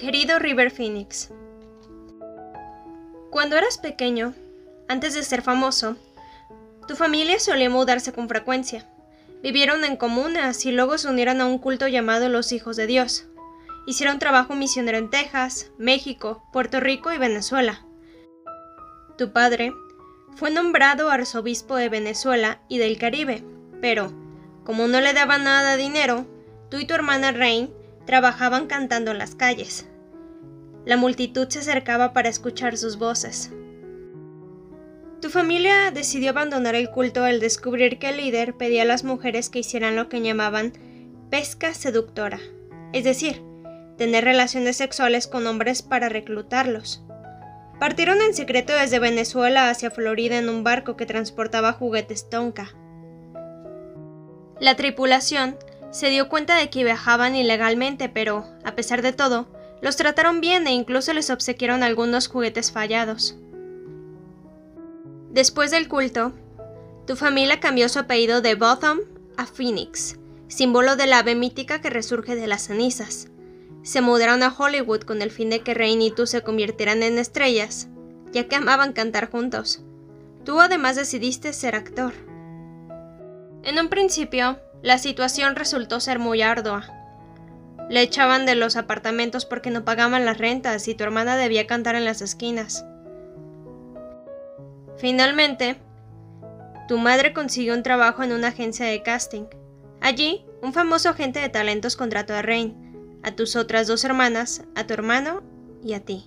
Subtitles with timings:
[0.00, 1.28] Querido River Phoenix,
[3.28, 4.32] Cuando eras pequeño,
[4.88, 5.98] antes de ser famoso,
[6.88, 8.88] tu familia solía mudarse con frecuencia.
[9.42, 13.26] Vivieron en comunas y luego se unieron a un culto llamado los Hijos de Dios.
[13.86, 17.84] Hicieron trabajo misionero en Texas, México, Puerto Rico y Venezuela.
[19.18, 19.74] Tu padre
[20.34, 23.44] fue nombrado arzobispo de Venezuela y del Caribe,
[23.82, 24.14] pero,
[24.64, 26.24] como no le daba nada dinero,
[26.70, 27.70] tú y tu hermana Rain
[28.06, 29.89] trabajaban cantando en las calles.
[30.84, 33.52] La multitud se acercaba para escuchar sus voces.
[35.20, 39.50] Tu familia decidió abandonar el culto al descubrir que el líder pedía a las mujeres
[39.50, 40.72] que hicieran lo que llamaban
[41.30, 42.40] pesca seductora,
[42.94, 43.42] es decir,
[43.98, 47.04] tener relaciones sexuales con hombres para reclutarlos.
[47.78, 52.74] Partieron en secreto desde Venezuela hacia Florida en un barco que transportaba juguetes Tonka.
[54.58, 55.56] La tripulación
[55.90, 59.48] se dio cuenta de que viajaban ilegalmente, pero, a pesar de todo,
[59.82, 63.36] los trataron bien e incluso les obsequiaron algunos juguetes fallados.
[65.30, 66.32] Después del culto,
[67.06, 69.00] tu familia cambió su apellido de Botham
[69.36, 73.28] a Phoenix, símbolo de la ave mítica que resurge de las cenizas.
[73.82, 77.18] Se mudaron a Hollywood con el fin de que Rain y tú se convirtieran en
[77.18, 77.88] estrellas,
[78.32, 79.82] ya que amaban cantar juntos.
[80.44, 82.12] Tú además decidiste ser actor.
[83.62, 86.99] En un principio, la situación resultó ser muy ardua.
[87.90, 91.96] Le echaban de los apartamentos porque no pagaban las rentas y tu hermana debía cantar
[91.96, 92.86] en las esquinas.
[94.96, 95.76] Finalmente,
[96.86, 99.46] tu madre consiguió un trabajo en una agencia de casting.
[100.00, 104.86] Allí, un famoso agente de talentos contrató a Rain, a tus otras dos hermanas, a
[104.86, 105.42] tu hermano
[105.82, 106.26] y a ti.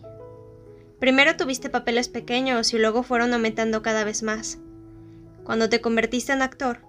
[0.99, 4.57] Primero tuviste papeles pequeños y luego fueron aumentando cada vez más.
[5.45, 6.79] Cuando te convertiste en actor,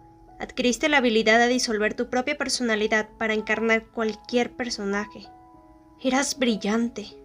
[0.45, 5.27] adquiriste la habilidad de disolver tu propia personalidad para encarnar cualquier personaje.
[6.01, 7.25] Eras brillante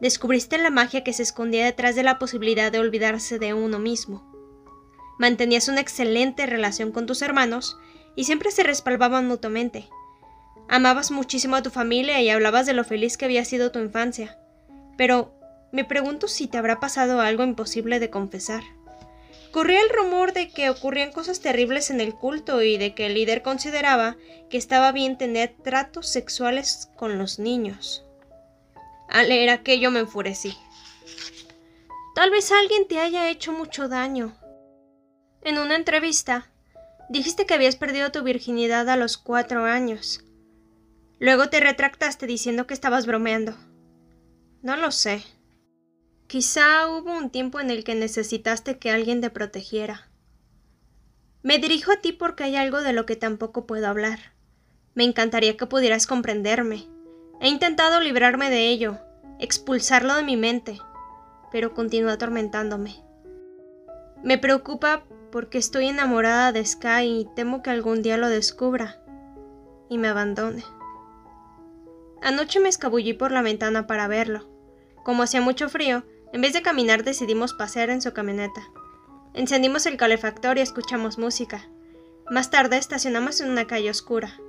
[0.00, 4.32] descubriste la magia que se escondía detrás de la posibilidad de olvidarse de uno mismo.
[5.18, 7.78] Mantenías una excelente relación con tus hermanos
[8.14, 9.88] y siempre se respaldaban mutuamente.
[10.68, 14.38] Amabas muchísimo a tu familia y hablabas de lo feliz que había sido tu infancia.
[14.98, 15.32] Pero
[15.72, 18.62] me pregunto si te habrá pasado algo imposible de confesar.
[19.56, 23.14] Corría el rumor de que ocurrían cosas terribles en el culto y de que el
[23.14, 24.18] líder consideraba
[24.50, 28.04] que estaba bien tener tratos sexuales con los niños.
[29.08, 30.54] Al leer aquello me enfurecí.
[32.14, 34.36] Tal vez alguien te haya hecho mucho daño.
[35.40, 36.50] En una entrevista,
[37.08, 40.22] dijiste que habías perdido tu virginidad a los cuatro años.
[41.18, 43.56] Luego te retractaste diciendo que estabas bromeando.
[44.60, 45.24] No lo sé.
[46.26, 50.10] Quizá hubo un tiempo en el que necesitaste que alguien te protegiera.
[51.42, 54.18] Me dirijo a ti porque hay algo de lo que tampoco puedo hablar.
[54.94, 56.88] Me encantaría que pudieras comprenderme
[57.38, 58.98] He intentado librarme de ello,
[59.38, 60.80] expulsarlo de mi mente,
[61.52, 62.96] pero continúa atormentándome.
[64.22, 69.02] Me preocupa porque estoy enamorada de Sky y temo que algún día lo descubra
[69.90, 70.64] y me abandone.
[72.22, 74.48] Anoche me escabullí por la ventana para verlo.
[75.04, 78.62] Como hacía mucho frío, en vez de caminar decidimos pasear en su camioneta.
[79.34, 81.68] Encendimos el calefactor y escuchamos música.
[82.30, 84.40] Más tarde estacionamos en una calle oscura.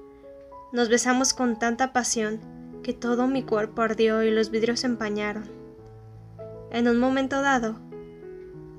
[0.71, 2.39] Nos besamos con tanta pasión
[2.83, 5.45] que todo mi cuerpo ardió y los vidrios se empañaron.
[6.71, 7.79] En un momento dado,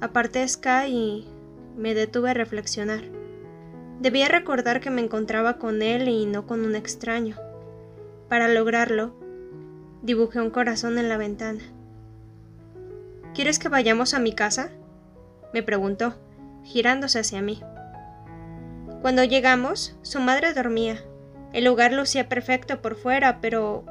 [0.01, 1.29] aparté Sky y
[1.77, 3.03] me detuve a reflexionar.
[4.01, 7.37] Debía recordar que me encontraba con él y no con un extraño.
[8.29, 9.15] Para lograrlo,
[10.03, 11.63] dibujé un corazón en la ventana.
[13.39, 14.73] ¿Quieres que vayamos a mi casa?
[15.55, 16.17] me preguntó,
[16.65, 17.63] girándose hacia mí.
[19.01, 21.05] Cuando llegamos, su madre dormía.
[21.53, 23.85] El lugar lucía perfecto por fuera, pero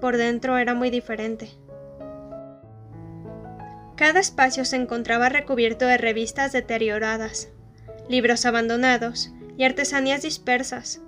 [0.00, 1.50] por dentro era muy diferente.
[3.94, 7.50] Cada espacio se encontraba recubierto de revistas deterioradas,
[8.08, 11.02] libros abandonados y artesanías dispersas.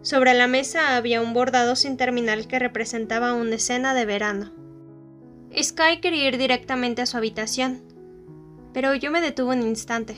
[0.00, 4.63] Sobre la mesa había un bordado sin terminal que representaba una escena de verano.
[5.62, 7.82] Sky quería ir directamente a su habitación,
[8.72, 10.16] pero yo me detuve un instante.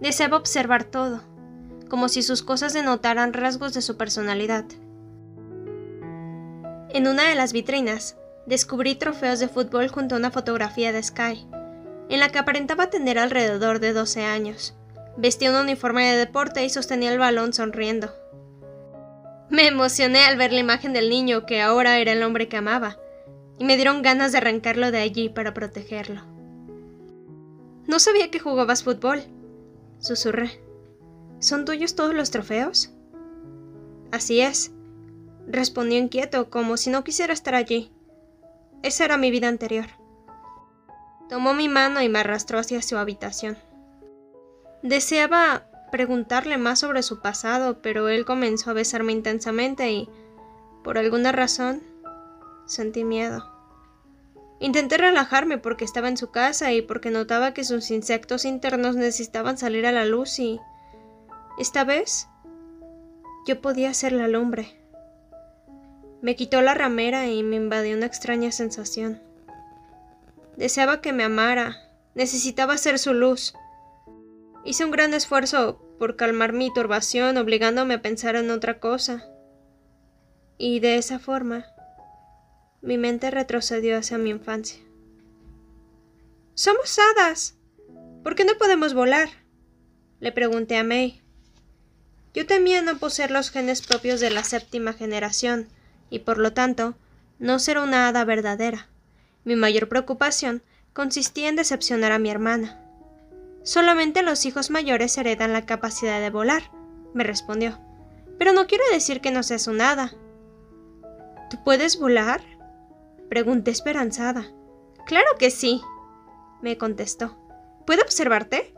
[0.00, 1.22] Deseaba observar todo,
[1.88, 4.64] como si sus cosas denotaran rasgos de su personalidad.
[6.90, 11.46] En una de las vitrinas, descubrí trofeos de fútbol junto a una fotografía de Sky,
[12.08, 14.74] en la que aparentaba tener alrededor de 12 años.
[15.16, 18.14] Vestía un uniforme de deporte y sostenía el balón sonriendo.
[19.48, 22.98] Me emocioné al ver la imagen del niño que ahora era el hombre que amaba,
[23.60, 26.22] y me dieron ganas de arrancarlo de allí para protegerlo.
[27.86, 29.22] No sabía que jugabas fútbol,
[29.98, 30.62] susurré.
[31.40, 32.94] ¿Son tuyos todos los trofeos?
[34.12, 34.72] Así es,
[35.46, 37.92] respondió inquieto, como si no quisiera estar allí.
[38.82, 39.86] esa era mi vida anterior.
[41.28, 43.58] Tomó mi mano y me arrastró hacia su habitación.
[44.82, 50.08] Deseaba preguntarle más sobre su pasado, pero él comenzó a besarme intensamente y,
[50.82, 51.82] por alguna razón,
[52.64, 53.49] sentí miedo.
[54.60, 59.56] Intenté relajarme porque estaba en su casa y porque notaba que sus insectos internos necesitaban
[59.56, 60.60] salir a la luz y...
[61.58, 62.28] Esta vez
[63.46, 64.78] yo podía ser la lumbre.
[66.22, 69.20] Me quitó la ramera y me invadió una extraña sensación.
[70.56, 71.76] Deseaba que me amara,
[72.14, 73.54] necesitaba ser su luz.
[74.64, 79.24] Hice un gran esfuerzo por calmar mi turbación, obligándome a pensar en otra cosa.
[80.58, 81.66] Y de esa forma,
[82.82, 84.80] mi mente retrocedió hacia mi infancia.
[86.54, 87.56] Somos hadas.
[88.22, 89.28] ¿Por qué no podemos volar?
[90.20, 91.22] Le pregunté a May.
[92.34, 95.68] Yo temía no poseer los genes propios de la séptima generación,
[96.10, 96.94] y por lo tanto,
[97.38, 98.88] no ser una hada verdadera.
[99.44, 100.62] Mi mayor preocupación
[100.92, 102.78] consistía en decepcionar a mi hermana.
[103.62, 106.62] Solamente los hijos mayores heredan la capacidad de volar,
[107.14, 107.78] me respondió.
[108.38, 110.12] Pero no quiero decir que no seas un hada.
[111.50, 112.40] ¿Tú puedes volar?
[113.30, 114.52] Pregunté esperanzada.
[115.06, 115.80] Claro que sí,
[116.62, 117.36] me contestó.
[117.86, 118.74] ¿Puedo observarte?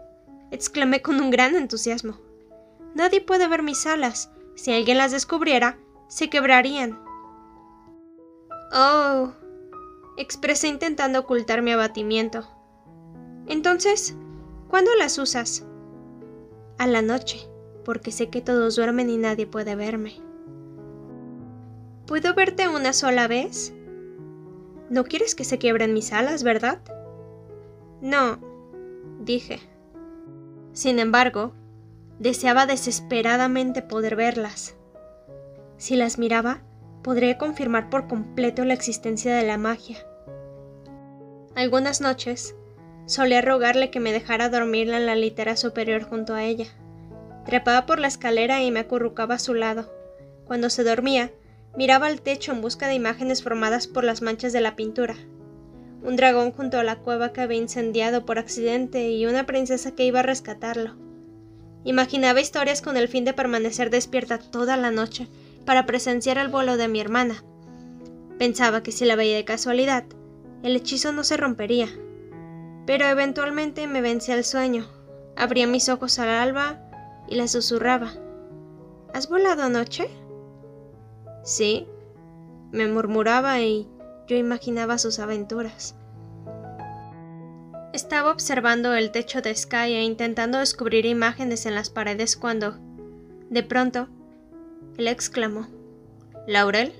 [0.50, 2.18] exclamé con un gran entusiasmo.
[2.94, 4.30] Nadie puede ver mis alas.
[4.54, 7.02] Si alguien las descubriera, se quebrarían.
[8.74, 9.32] Oh,
[10.18, 12.46] expresé intentando ocultar mi abatimiento.
[13.46, 14.14] Entonces,
[14.68, 15.64] ¿cuándo las usas?
[16.76, 17.48] A la noche,
[17.86, 20.20] porque sé que todos duermen y nadie puede verme.
[22.06, 23.72] ¿Puedo verte una sola vez?
[24.92, 26.78] No quieres que se quiebren mis alas, ¿verdad?
[28.02, 28.38] No,
[29.20, 29.58] dije.
[30.74, 31.54] Sin embargo,
[32.18, 34.76] deseaba desesperadamente poder verlas.
[35.78, 36.60] Si las miraba,
[37.02, 39.96] podría confirmar por completo la existencia de la magia.
[41.54, 42.54] Algunas noches
[43.06, 46.66] solía rogarle que me dejara dormirla en la litera superior junto a ella.
[47.46, 49.90] Trepaba por la escalera y me acurrucaba a su lado.
[50.44, 51.32] Cuando se dormía,
[51.76, 55.16] miraba al techo en busca de imágenes formadas por las manchas de la pintura.
[56.02, 60.04] Un dragón junto a la cueva que había incendiado por accidente y una princesa que
[60.04, 60.96] iba a rescatarlo.
[61.84, 65.28] Imaginaba historias con el fin de permanecer despierta toda la noche
[65.64, 67.44] para presenciar el vuelo de mi hermana.
[68.38, 70.04] Pensaba que si la veía de casualidad,
[70.62, 71.88] el hechizo no se rompería.
[72.86, 74.88] Pero eventualmente me vencía el sueño,
[75.36, 76.80] abría mis ojos al alba
[77.28, 78.12] y le susurraba.
[79.14, 80.08] ¿Has volado anoche?
[81.42, 81.86] Sí,
[82.70, 83.88] me murmuraba y
[84.26, 85.96] yo imaginaba sus aventuras.
[87.92, 92.78] Estaba observando el techo de Sky e intentando descubrir imágenes en las paredes cuando,
[93.50, 94.08] de pronto,
[94.96, 95.66] él exclamó.
[96.46, 96.92] ¿Laurel?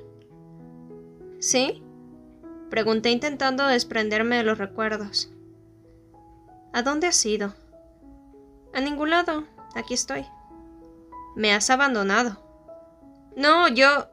[1.39, 1.83] ¿Sí?
[2.69, 5.33] Pregunté intentando desprenderme de los recuerdos.
[6.73, 7.55] ¿A dónde has ido?
[8.73, 9.45] A ningún lado.
[9.75, 10.27] Aquí estoy.
[11.37, 12.39] Me has abandonado.
[13.37, 14.12] No, yo...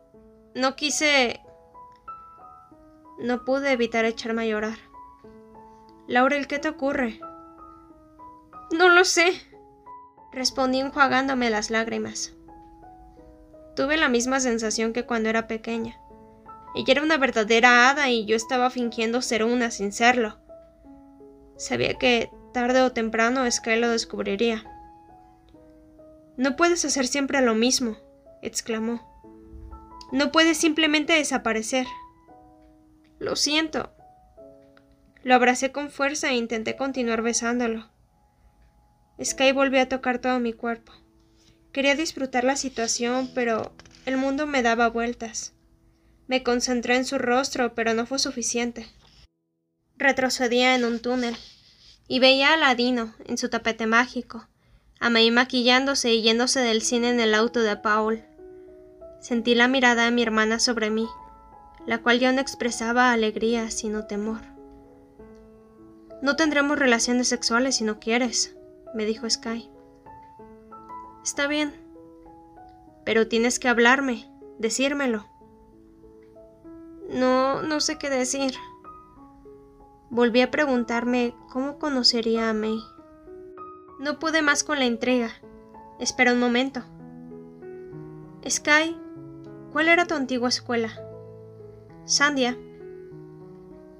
[0.55, 1.41] no quise...
[3.19, 4.77] No pude evitar echarme a llorar.
[6.07, 7.19] Laurel, ¿qué te ocurre?
[8.71, 9.41] No lo sé.
[10.31, 12.33] Respondí enjuagándome las lágrimas.
[13.75, 15.99] Tuve la misma sensación que cuando era pequeña.
[16.75, 20.37] Ella era una verdadera hada y yo estaba fingiendo ser una sin serlo.
[21.57, 24.63] Sabía que tarde o temprano Sky lo descubriría.
[26.37, 27.97] No puedes hacer siempre lo mismo,
[28.41, 29.08] exclamó.
[30.11, 31.85] No puedes simplemente desaparecer.
[33.19, 33.91] Lo siento.
[35.23, 37.89] Lo abracé con fuerza e intenté continuar besándolo.
[39.23, 40.93] Sky volvió a tocar todo mi cuerpo.
[41.71, 43.73] Quería disfrutar la situación, pero
[44.05, 45.53] el mundo me daba vueltas.
[46.27, 48.87] Me concentré en su rostro, pero no fue suficiente.
[49.97, 51.35] Retrocedía en un túnel
[52.07, 54.47] y veía a Ladino en su tapete mágico,
[54.99, 58.23] a May maquillándose y yéndose del cine en el auto de Paul.
[59.19, 61.07] Sentí la mirada de mi hermana sobre mí,
[61.85, 64.41] la cual ya no expresaba alegría sino temor.
[66.21, 68.55] No tendremos relaciones sexuales si no quieres,
[68.93, 69.69] me dijo Sky.
[71.23, 71.73] Está bien.
[73.05, 75.25] Pero tienes que hablarme, decírmelo.
[77.09, 78.53] No, no sé qué decir.
[80.09, 82.79] Volví a preguntarme cómo conocería a May.
[83.99, 85.31] No pude más con la intriga.
[85.99, 86.81] Espera un momento.
[88.47, 88.97] Sky,
[89.71, 91.01] ¿cuál era tu antigua escuela?
[92.05, 92.57] Sandia.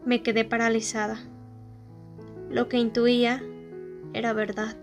[0.06, 1.20] Me quedé paralizada.
[2.50, 3.44] Lo que intuía
[4.14, 4.76] era verdad.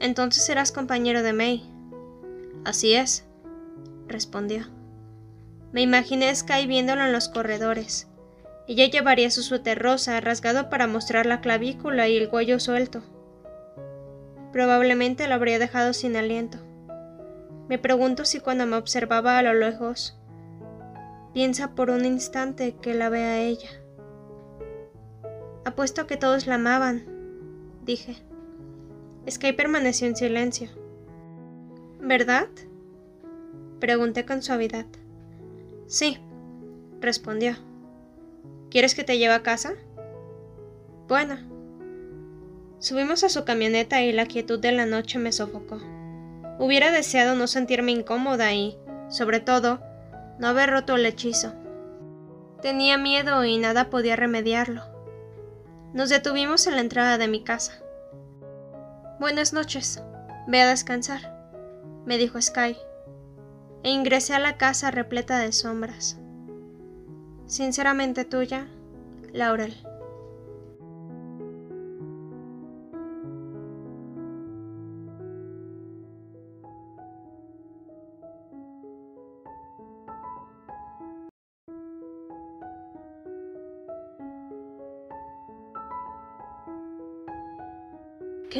[0.00, 1.70] Entonces serás compañero de May.
[2.64, 3.24] Así es,
[4.06, 4.66] respondió.
[5.72, 8.06] Me imaginé a Sky viéndolo en los corredores.
[8.68, 13.02] Ella llevaría su suéter rosa rasgado para mostrar la clavícula y el cuello suelto.
[14.52, 16.58] Probablemente lo habría dejado sin aliento.
[17.68, 20.18] Me pregunto si cuando me observaba a lo lejos,
[21.32, 23.70] piensa por un instante que la ve a ella.
[25.64, 27.04] Apuesto que todos la amaban,
[27.84, 28.16] dije.
[29.28, 30.68] Sky permaneció en silencio.
[32.00, 32.48] ¿Verdad?
[33.80, 34.84] Pregunté con suavidad.
[35.86, 36.18] Sí,
[37.00, 37.56] respondió.
[38.70, 39.72] ¿Quieres que te lleve a casa?
[41.08, 41.36] Bueno.
[42.78, 45.80] Subimos a su camioneta y la quietud de la noche me sofocó.
[46.58, 49.80] Hubiera deseado no sentirme incómoda y, sobre todo,
[50.38, 51.52] no haber roto el hechizo.
[52.62, 54.82] Tenía miedo y nada podía remediarlo.
[55.92, 57.74] Nos detuvimos en la entrada de mi casa.
[59.20, 60.02] Buenas noches.
[60.46, 61.34] Ve a descansar,
[62.04, 62.76] me dijo Sky,
[63.82, 66.18] e ingresé a la casa repleta de sombras.
[67.46, 68.66] Sinceramente tuya,
[69.32, 69.74] Laurel.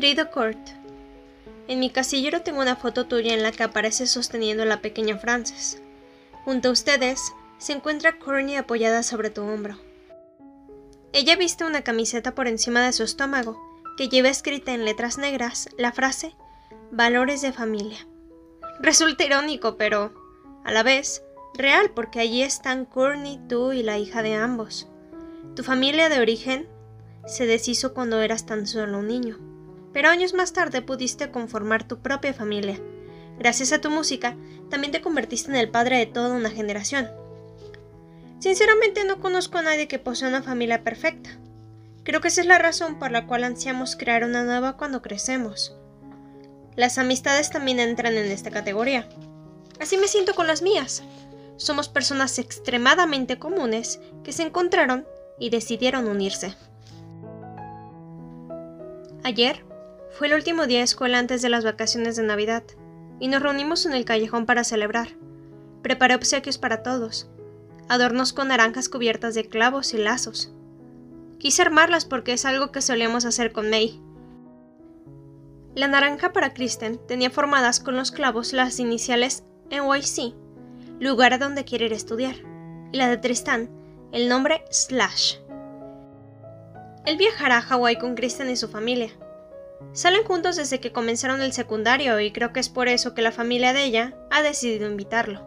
[0.05, 0.59] Querido Kurt,
[1.67, 5.17] en mi casillero tengo una foto tuya en la que apareces sosteniendo a la pequeña
[5.17, 5.81] Frances.
[6.45, 9.79] Junto a ustedes se encuentra Courtney apoyada sobre tu hombro.
[11.15, 13.59] Ella viste una camiseta por encima de su estómago
[13.97, 16.35] que lleva escrita en letras negras la frase
[16.91, 18.07] Valores de familia.
[18.81, 20.13] Resulta irónico, pero
[20.65, 21.23] a la vez
[21.55, 24.87] real porque allí están Courtney, tú y la hija de ambos.
[25.57, 26.69] Tu familia de origen
[27.27, 29.54] se deshizo cuando eras tan solo un niño
[29.95, 32.79] pero años más tarde pudiste conformar tu propia familia.
[33.39, 34.37] Gracias a tu música,
[34.69, 37.09] también te convertiste en el padre de toda una generación.
[38.41, 41.31] Sinceramente no conozco a nadie que posea una familia perfecta.
[42.03, 45.75] Creo que esa es la razón por la cual ansiamos crear una nueva cuando crecemos.
[46.77, 49.09] Las amistades también entran en esta categoría.
[49.81, 51.05] Así me siento con las mías.
[51.57, 55.07] Somos personas extremadamente comunes que se encontraron
[55.39, 56.55] y decidieron unirse.
[59.23, 59.65] Ayer
[60.17, 62.63] fue el último día de escuela antes de las vacaciones de Navidad,
[63.19, 65.09] y nos reunimos en el callejón para celebrar.
[65.83, 67.29] Preparé obsequios para todos,
[67.89, 70.53] adornos con naranjas cubiertas de clavos y lazos.
[71.39, 74.01] Quise armarlas porque es algo que solíamos hacer con May.
[75.75, 80.33] La naranja para Kristen tenía formadas con los clavos las iniciales NYC,
[81.01, 82.37] lugar a donde quiere ir a estudiar,
[82.93, 83.69] y la de Tristan,
[84.13, 85.39] el nombre Slash.
[87.05, 89.11] Él viajará a Hawái con Kristen y su familia.
[89.93, 93.33] Salen juntos desde que comenzaron el secundario y creo que es por eso que la
[93.33, 95.47] familia de ella ha decidido invitarlo.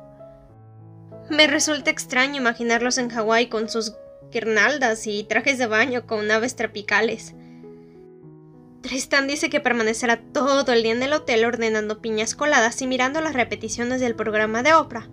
[1.29, 3.93] Me resulta extraño imaginarlos en Hawái con sus
[4.31, 7.33] guirnaldas y trajes de baño con aves tropicales.
[8.81, 13.19] Tristan dice que permanecerá todo el día en el hotel ordenando piñas coladas y mirando
[13.19, 15.09] las repeticiones del programa de Oprah.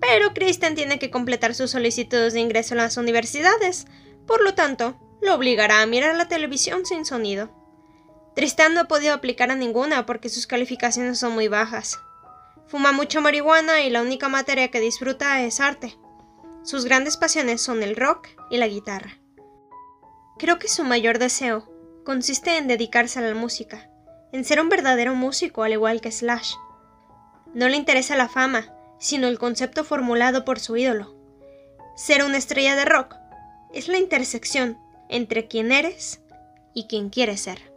[0.00, 3.86] Pero Kristen tiene que completar sus solicitudes de ingreso a las universidades,
[4.26, 7.50] por lo tanto, lo obligará a mirar la televisión sin sonido.
[8.34, 12.00] Tristan no ha podido aplicar a ninguna porque sus calificaciones son muy bajas.
[12.66, 15.96] Fuma mucho marihuana y la única materia que disfruta es arte.
[16.64, 19.18] Sus grandes pasiones son el rock y la guitarra.
[20.38, 21.70] Creo que su mayor deseo
[22.04, 23.88] consiste en dedicarse a la música,
[24.32, 26.54] en ser un verdadero músico al igual que Slash.
[27.54, 31.14] No le interesa la fama, sino el concepto formulado por su ídolo.
[31.94, 33.14] Ser una estrella de rock
[33.72, 36.20] es la intersección entre quien eres
[36.74, 37.73] y quien quieres ser.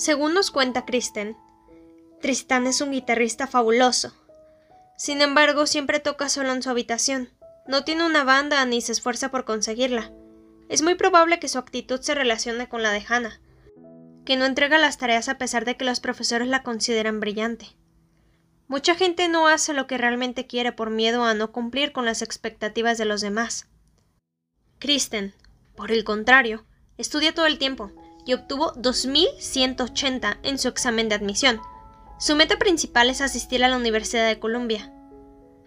[0.00, 1.36] Según nos cuenta Kristen,
[2.22, 4.14] Tristan es un guitarrista fabuloso.
[4.96, 7.28] Sin embargo, siempre toca solo en su habitación.
[7.66, 10.10] No tiene una banda ni se esfuerza por conseguirla.
[10.70, 13.42] Es muy probable que su actitud se relacione con la de Hannah,
[14.24, 17.66] que no entrega las tareas a pesar de que los profesores la consideran brillante.
[18.68, 22.22] Mucha gente no hace lo que realmente quiere por miedo a no cumplir con las
[22.22, 23.68] expectativas de los demás.
[24.78, 25.34] Kristen,
[25.76, 26.64] por el contrario,
[26.96, 27.92] estudia todo el tiempo,
[28.24, 31.60] y obtuvo 2.180 en su examen de admisión.
[32.18, 34.92] Su meta principal es asistir a la Universidad de Columbia.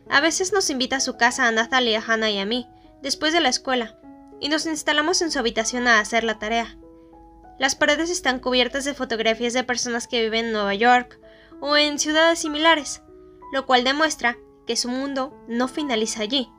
[0.09, 2.67] A veces nos invita a su casa a Natalia, Hannah y a mí,
[3.01, 3.97] después de la escuela,
[4.39, 6.77] y nos instalamos en su habitación a hacer la tarea.
[7.59, 11.19] Las paredes están cubiertas de fotografías de personas que viven en Nueva York
[11.61, 13.01] o en ciudades similares,
[13.53, 16.49] lo cual demuestra que su mundo no finaliza allí,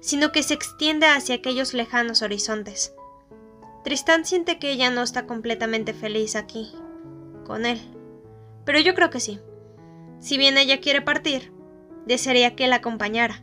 [0.00, 2.94] sino que se extiende hacia aquellos lejanos horizontes.
[3.84, 6.72] Tristán siente que ella no está completamente feliz aquí,
[7.44, 7.80] con él.
[8.64, 9.38] Pero yo creo que sí.
[10.18, 11.52] Si bien ella quiere partir,
[12.06, 13.42] desearía que él acompañara.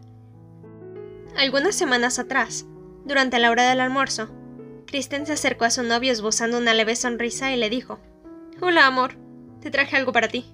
[1.38, 2.65] Algunas semanas atrás,
[3.05, 4.29] Durante la hora del almuerzo,
[4.86, 8.00] Kristen se acercó a su novio esbozando una leve sonrisa y le dijo:
[8.62, 9.15] Hola, amor,
[9.60, 10.45] te traje algo para ti.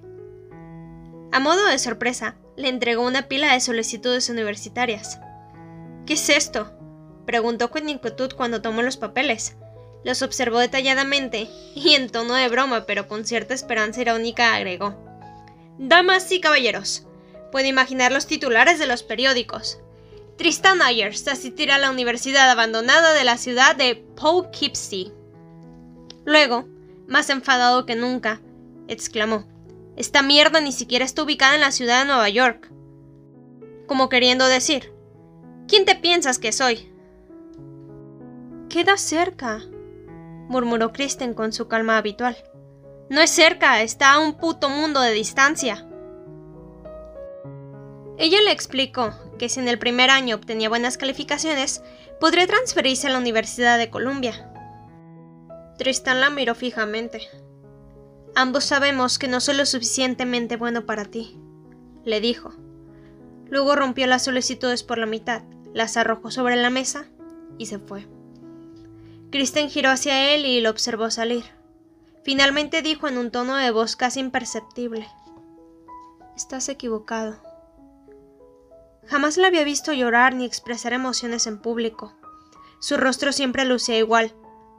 [1.31, 5.19] A modo de sorpresa, le entregó una pila de solicitudes universitarias.
[6.05, 6.73] ¿Qué es esto?
[7.25, 9.57] preguntó con inquietud cuando tomó los papeles.
[10.03, 14.95] Los observó detalladamente y en tono de broma, pero con cierta esperanza irónica, agregó:
[15.77, 17.05] Damas y caballeros,
[17.51, 19.79] puede imaginar los titulares de los periódicos.
[20.37, 25.11] Tristan Ayers asistirá a la universidad abandonada de la ciudad de Poughkeepsie.
[26.25, 26.67] Luego,
[27.07, 28.41] más enfadado que nunca,
[28.87, 29.47] exclamó:
[29.95, 32.71] Esta mierda ni siquiera está ubicada en la ciudad de Nueva York.
[33.87, 34.93] Como queriendo decir:
[35.67, 36.91] ¿Quién te piensas que soy?
[38.69, 39.63] Queda cerca,
[40.47, 42.37] murmuró Kristen con su calma habitual.
[43.09, 45.87] No es cerca, está a un puto mundo de distancia.
[48.17, 51.83] Ella le explicó que si en el primer año obtenía buenas calificaciones,
[52.19, 54.51] podría transferirse a la Universidad de Columbia.
[55.77, 57.21] Tristan la miró fijamente.
[58.35, 61.39] Ambos sabemos que no soy lo suficientemente bueno para ti,
[62.03, 62.53] le dijo.
[63.49, 67.05] Luego rompió las solicitudes por la mitad, las arrojó sobre la mesa
[67.57, 68.07] y se fue.
[69.29, 71.43] Kristen giró hacia él y lo observó salir.
[72.23, 75.07] Finalmente dijo en un tono de voz casi imperceptible.
[76.35, 77.37] Estás equivocado.
[79.05, 82.13] Jamás la había visto llorar ni expresar emociones en público.
[82.79, 84.33] Su rostro siempre lucía igual,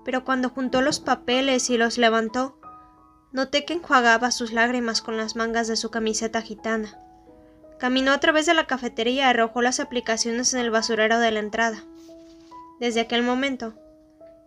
[0.05, 2.59] pero cuando juntó los papeles y los levantó,
[3.33, 6.99] noté que enjuagaba sus lágrimas con las mangas de su camiseta gitana.
[7.79, 11.41] Caminó a través de la cafetería y arrojó las aplicaciones en el basurero de la
[11.41, 11.85] entrada.
[12.81, 13.75] Desde aquel momento,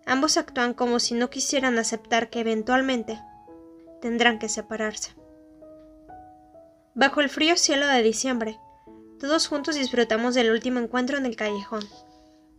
[0.06, 3.20] ambos actúan como si no quisieran aceptar que eventualmente
[4.02, 5.16] tendrán que separarse.
[6.94, 8.60] Bajo el frío cielo de diciembre,
[9.20, 11.88] todos juntos disfrutamos del último encuentro en el callejón.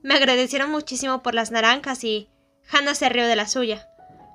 [0.02, 2.28] Me agradecieron muchísimo por las naranjas y
[2.70, 3.88] Hannah se rió de la suya,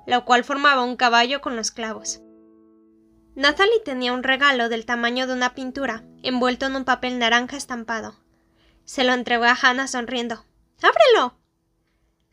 [0.06, 2.20] la cual formaba un caballo con los clavos.
[3.34, 8.16] Natalie tenía un regalo del tamaño de una pintura, envuelto en un papel naranja estampado.
[8.84, 10.44] Se lo entregó a Hannah sonriendo.
[10.82, 11.37] ¡Ábrelo!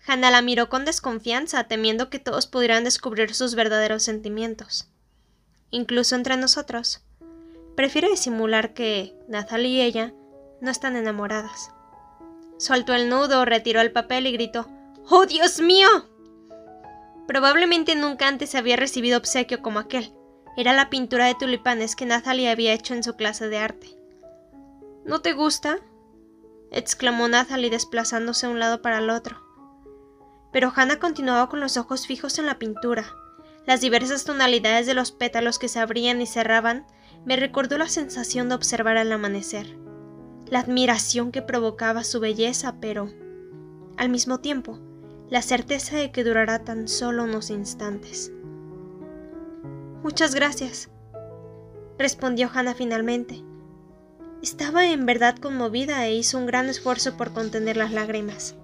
[0.07, 4.87] Hannah la miró con desconfianza, temiendo que todos pudieran descubrir sus verdaderos sentimientos.
[5.71, 7.05] Incluso entre nosotros,
[7.75, 10.13] Prefiere disimular que Nathalie y ella
[10.61, 11.71] no están enamoradas.
[12.57, 14.69] Soltó el nudo, retiró el papel y gritó
[15.09, 15.87] ¡Oh, Dios mío!
[17.27, 20.13] Probablemente nunca antes había recibido obsequio como aquel.
[20.55, 23.89] Era la pintura de tulipanes que Nathalie había hecho en su clase de arte.
[25.03, 25.79] ¿No te gusta?
[26.71, 29.44] exclamó Nathalie desplazándose de un lado para el otro.
[30.55, 33.13] Pero Hannah continuaba con los ojos fijos en la pintura.
[33.65, 36.87] Las diversas tonalidades de los pétalos que se abrían y cerraban
[37.25, 39.77] me recordó la sensación de observar el amanecer,
[40.47, 43.09] la admiración que provocaba su belleza, pero,
[43.97, 44.79] al mismo tiempo,
[45.29, 48.31] la certeza de que durará tan solo unos instantes.
[50.03, 50.89] Muchas gracias,
[51.99, 53.43] respondió Hannah finalmente.
[54.41, 58.55] Estaba en verdad conmovida e hizo un gran esfuerzo por contener las lágrimas.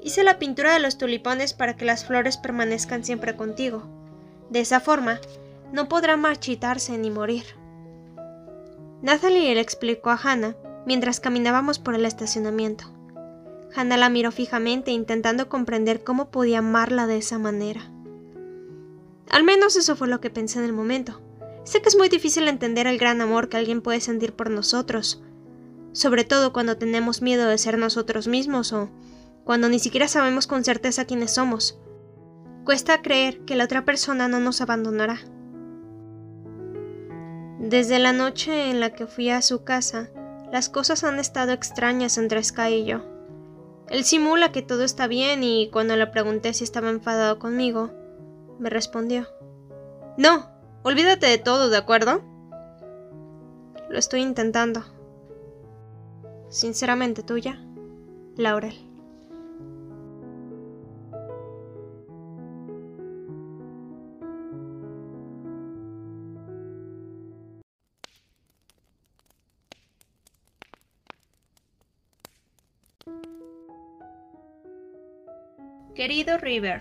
[0.00, 3.82] Hice la pintura de los tulipanes para que las flores permanezcan siempre contigo.
[4.50, 5.20] De esa forma,
[5.72, 7.44] no podrá marchitarse ni morir.
[9.02, 10.56] Nathalie le explicó a Hannah
[10.86, 12.84] mientras caminábamos por el estacionamiento.
[13.74, 17.92] Hannah la miró fijamente intentando comprender cómo podía amarla de esa manera.
[19.30, 21.20] Al menos eso fue lo que pensé en el momento.
[21.64, 25.22] Sé que es muy difícil entender el gran amor que alguien puede sentir por nosotros,
[25.92, 28.88] sobre todo cuando tenemos miedo de ser nosotros mismos o
[29.48, 31.80] cuando ni siquiera sabemos con certeza quiénes somos.
[32.66, 35.20] Cuesta creer que la otra persona no nos abandonará.
[37.58, 40.10] Desde la noche en la que fui a su casa,
[40.52, 43.00] las cosas han estado extrañas entre Sky y yo.
[43.88, 47.90] Él simula que todo está bien y cuando le pregunté si estaba enfadado conmigo,
[48.58, 49.28] me respondió.
[50.18, 50.50] No,
[50.82, 52.20] olvídate de todo, ¿de acuerdo?
[53.88, 54.84] Lo estoy intentando.
[56.50, 57.66] Sinceramente tuya,
[58.36, 58.87] Laurel.
[75.98, 76.80] Querido River,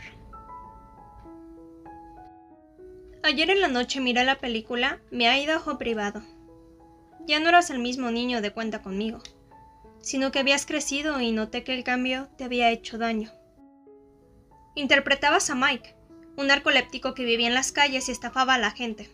[3.24, 6.22] Ayer en la noche miré la película Me ha ido ojo privado.
[7.26, 9.24] Ya no eras el mismo niño de cuenta conmigo,
[10.02, 13.32] sino que habías crecido y noté que el cambio te había hecho daño.
[14.76, 15.96] Interpretabas a Mike,
[16.36, 19.10] un narcoléptico que vivía en las calles y estafaba a la gente.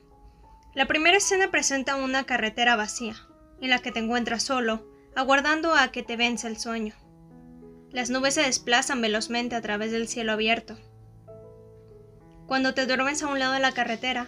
[0.74, 3.16] La primera escena presenta una carretera vacía,
[3.62, 4.86] en la que te encuentras solo,
[5.16, 6.94] aguardando a que te vence el sueño.
[7.94, 10.76] Las nubes se desplazan velozmente a través del cielo abierto.
[12.48, 14.28] Cuando te duermes a un lado de la carretera,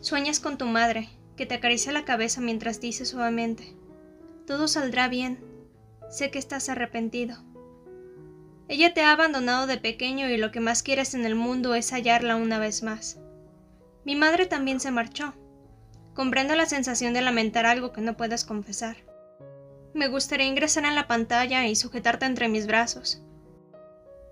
[0.00, 3.76] sueñas con tu madre, que te acaricia la cabeza mientras dice suavemente,
[4.44, 5.38] todo saldrá bien,
[6.10, 7.36] sé que estás arrepentido.
[8.66, 11.92] Ella te ha abandonado de pequeño y lo que más quieres en el mundo es
[11.92, 13.18] hallarla una vez más.
[14.04, 15.34] Mi madre también se marchó.
[16.14, 18.96] Comprendo la sensación de lamentar algo que no puedes confesar.
[19.92, 23.22] Me gustaría ingresar en la pantalla y sujetarte entre mis brazos.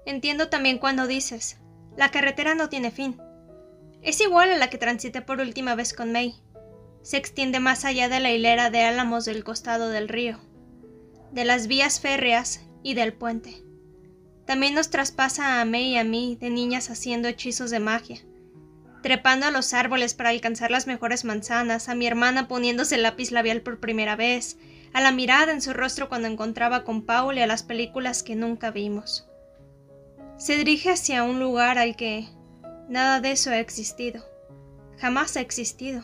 [0.06, 1.58] Entiendo también cuando dices,
[1.96, 3.20] la carretera no tiene fin.
[4.02, 6.36] Es igual a la que transité por última vez con May.
[7.02, 10.38] Se extiende más allá de la hilera de álamos del costado del río,
[11.32, 13.62] de las vías férreas y del puente.
[14.46, 18.24] También nos traspasa a May y a mí de niñas haciendo hechizos de magia,
[19.02, 23.30] trepando a los árboles para alcanzar las mejores manzanas, a mi hermana poniéndose el lápiz
[23.30, 24.56] labial por primera vez,
[24.92, 28.36] a la mirada en su rostro cuando encontraba con Paul y a las películas que
[28.36, 29.26] nunca vimos.
[30.36, 32.28] Se dirige hacia un lugar al que
[32.88, 34.24] nada de eso ha existido,
[34.98, 36.02] jamás ha existido,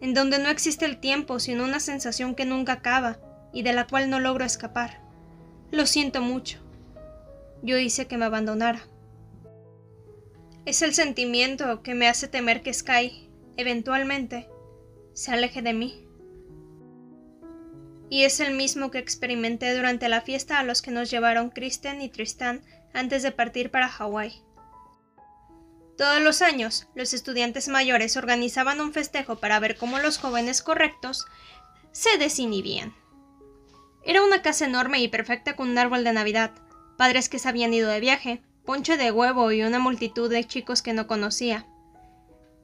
[0.00, 3.18] en donde no existe el tiempo sino una sensación que nunca acaba
[3.52, 5.00] y de la cual no logro escapar.
[5.70, 6.58] Lo siento mucho.
[7.62, 8.86] Yo hice que me abandonara.
[10.64, 14.48] Es el sentimiento que me hace temer que Sky, eventualmente,
[15.14, 16.05] se aleje de mí
[18.08, 22.00] y es el mismo que experimenté durante la fiesta a los que nos llevaron Kristen
[22.00, 24.42] y Tristan antes de partir para Hawái.
[25.96, 31.26] Todos los años, los estudiantes mayores organizaban un festejo para ver cómo los jóvenes correctos
[31.90, 32.94] se desinhibían.
[34.04, 36.52] Era una casa enorme y perfecta con un árbol de Navidad,
[36.98, 40.82] padres que se habían ido de viaje, ponche de huevo y una multitud de chicos
[40.82, 41.66] que no conocía.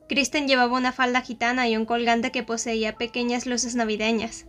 [0.09, 4.47] Kristen llevaba una falda gitana y un colgante que poseía pequeñas luces navideñas.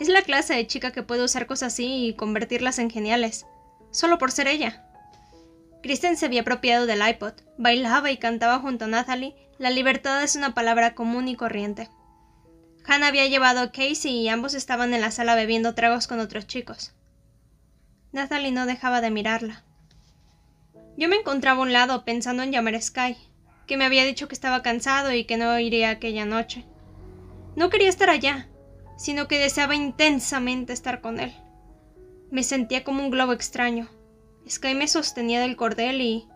[0.00, 3.46] Es la clase de chica que puede usar cosas así y convertirlas en geniales,
[3.90, 4.84] solo por ser ella.
[5.82, 10.36] Kristen se había apropiado del iPod, bailaba y cantaba junto a Natalie, la libertad es
[10.36, 11.88] una palabra común y corriente.
[12.84, 16.46] Hannah había llevado a Casey y ambos estaban en la sala bebiendo tragos con otros
[16.46, 16.92] chicos.
[18.12, 19.64] Natalie no dejaba de mirarla.
[20.96, 23.16] Yo me encontraba a un lado pensando en llamar a Sky,
[23.66, 26.64] que me había dicho que estaba cansado y que no iría aquella noche.
[27.56, 28.48] No quería estar allá,
[29.02, 31.34] sino que deseaba intensamente estar con él.
[32.30, 33.88] Me sentía como un globo extraño.
[34.48, 36.28] Sky me sostenía del cordel y,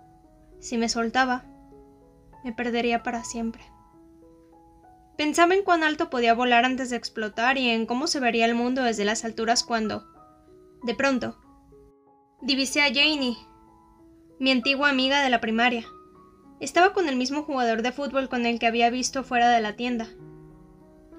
[0.59, 1.45] si me soltaba,
[2.43, 3.63] me perdería para siempre.
[5.17, 8.57] Pensaba en cuán alto podía volar antes de explotar y en cómo se vería el
[8.57, 10.05] mundo desde las alturas cuando,
[10.83, 11.39] de pronto,
[12.43, 13.37] divisé a Janie,
[14.41, 15.87] mi antigua amiga de la primaria.
[16.59, 19.77] Estaba con el mismo jugador de fútbol con el que había visto fuera de la
[19.77, 20.09] tienda.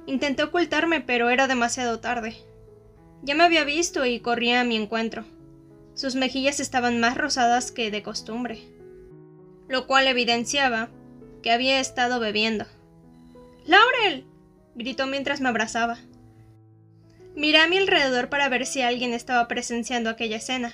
[0.08, 2.38] Intenté ocultarme, pero era demasiado tarde.
[3.22, 5.26] Ya me había visto y corría a mi encuentro.
[5.96, 8.62] Sus mejillas estaban más rosadas que de costumbre,
[9.68, 10.90] lo cual evidenciaba
[11.44, 12.66] que había estado bebiendo.
[13.66, 14.26] ¡Laurel!
[14.76, 15.98] gritó mientras me abrazaba.
[17.36, 20.74] Miré a mi alrededor para ver si alguien estaba presenciando aquella escena,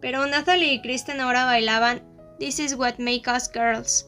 [0.00, 2.02] pero Natalie y Kristen ahora bailaban
[2.38, 4.06] This is what make us girls,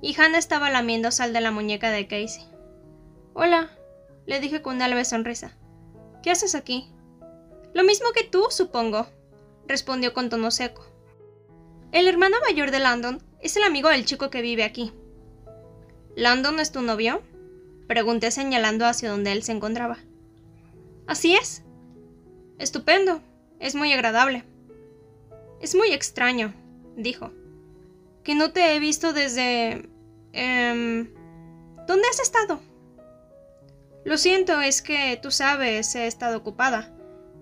[0.00, 2.44] y Hannah estaba lamiendo sal de la muñeca de Casey.
[3.34, 3.70] Hola,
[4.28, 5.56] le dije con una leve sonrisa.
[6.22, 6.92] ¿Qué haces aquí?
[7.72, 9.06] Lo mismo que tú, supongo,
[9.66, 10.86] respondió con tono seco.
[11.92, 14.92] El hermano mayor de Landon es el amigo del chico que vive aquí.
[16.14, 17.22] ¿Landon es tu novio?
[17.86, 19.96] Pregunté señalando hacia donde él se encontraba.
[21.06, 21.64] Así es.
[22.58, 23.22] Estupendo.
[23.60, 24.44] Es muy agradable.
[25.62, 26.52] Es muy extraño,
[26.96, 27.32] dijo.
[28.24, 29.88] Que no te he visto desde...
[30.34, 31.14] Eh...
[31.86, 32.60] ¿Dónde has estado?
[34.04, 36.94] Lo siento, es que tú sabes, he estado ocupada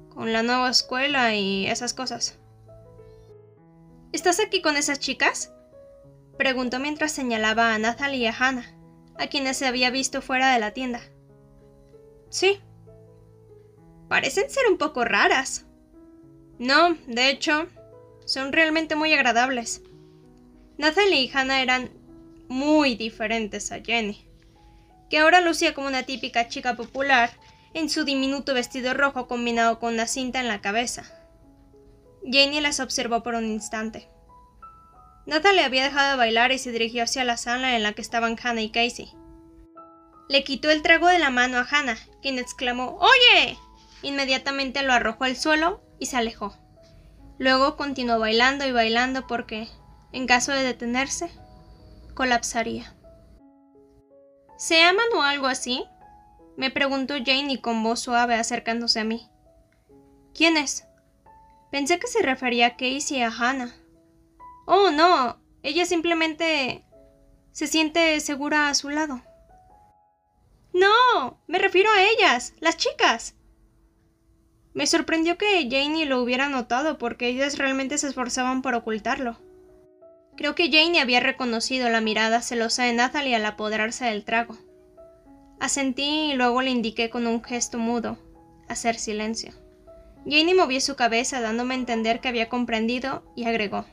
[0.09, 2.39] con la nueva escuela y esas cosas.
[4.13, 5.53] ¿Estás aquí con esas chicas?
[6.39, 8.75] Preguntó mientras señalaba a Nathalie y a Hannah,
[9.19, 11.01] a quienes se había visto fuera de la tienda.
[12.31, 12.61] Sí.
[14.09, 15.67] Parecen ser un poco raras.
[16.59, 17.67] No, de hecho,
[18.25, 19.83] son realmente muy agradables.
[20.79, 21.91] Nathalie y Hannah eran
[22.49, 24.26] muy diferentes a Jenny
[25.11, 27.31] que ahora lucía como una típica chica popular
[27.75, 31.05] en su diminuto vestido rojo combinado con una cinta en la cabeza.
[32.25, 34.09] Jenny las observó por un instante.
[35.27, 38.37] Natalie había dejado de bailar y se dirigió hacia la sala en la que estaban
[38.43, 39.13] Hannah y Casey.
[40.29, 43.59] Le quitó el trago de la mano a Hannah, quien exclamó ¡Oye!
[44.03, 46.57] Inmediatamente lo arrojó al suelo y se alejó.
[47.39, 49.69] Luego continuó bailando y bailando porque,
[50.13, 51.31] en caso de detenerse,
[52.15, 52.96] colapsaría.
[54.57, 55.85] ¿Se aman o algo así?
[56.57, 59.29] me preguntó Janie con voz suave acercándose a mí.
[60.35, 60.87] ¿Quién es?
[61.71, 63.75] Pensé que se refería a Casey y a Hannah.
[64.67, 66.85] Oh, no, ella simplemente
[67.53, 69.23] se siente segura a su lado.
[70.73, 73.35] No, me refiero a ellas, las chicas.
[74.75, 79.39] Me sorprendió que Janie lo hubiera notado porque ellas realmente se esforzaban por ocultarlo.
[80.37, 84.57] Creo que Janie había reconocido la mirada celosa de Natalie al apoderarse del trago.
[85.61, 88.19] Asentí y luego le indiqué con un gesto mudo
[88.69, 89.53] hacer silencio.
[90.25, 93.87] Janie movió su cabeza dándome a entender que había comprendido y agregó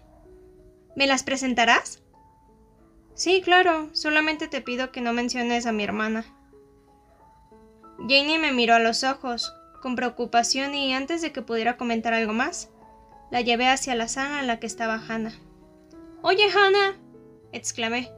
[0.96, 2.04] ¿Me las presentarás?
[3.16, 6.26] Sí, claro, solamente te pido que no menciones a mi hermana.
[8.00, 12.34] Janie me miró a los ojos, con preocupación y antes de que pudiera comentar algo
[12.34, 12.70] más,
[13.32, 15.34] la llevé hacia la sala en la que estaba Hannah.
[16.26, 16.98] Oye, Hannah,
[17.52, 18.10] exclamé.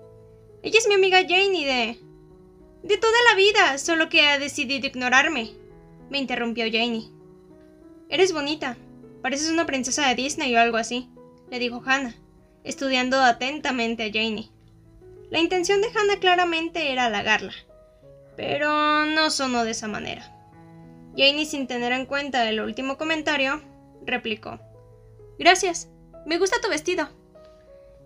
[0.62, 2.00] Ella es mi amiga Janie de...
[2.84, 5.56] De toda la vida, solo que ha decidido ignorarme,
[6.12, 7.10] me interrumpió Janie.
[8.08, 8.78] Eres bonita,
[9.24, 11.10] pareces una princesa de Disney o algo así,
[11.50, 12.16] le dijo Hannah,
[12.64, 14.52] estudiando atentamente a Janie.
[15.32, 17.54] La intención de Hannah claramente era halagarla,
[18.38, 20.32] pero no sonó de esa manera.
[21.18, 23.64] Janie, sin tener en cuenta el último comentario,
[24.06, 24.60] replicó.
[25.40, 25.90] Gracias,
[26.28, 27.10] me gusta tu vestido.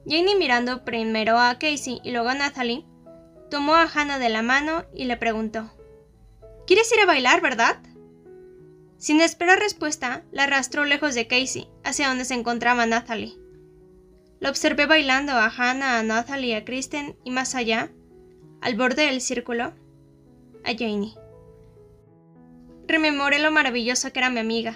[0.10, 2.84] Janie mirando primero a Casey y luego a Natalie,
[3.52, 5.70] tomó a Hannah de la mano y le preguntó.
[6.66, 7.80] ¿Quieres ir a bailar, verdad?
[8.98, 13.38] Sin esperar respuesta, la arrastró lejos de Casey, hacia donde se encontraba Natalie.
[14.40, 17.92] La observé bailando a Hannah, a Natalie, a Kristen y más allá,
[18.62, 19.76] al borde del círculo,
[20.66, 21.14] a Janie.
[22.88, 24.76] Rememoré lo maravillosa que era mi amiga.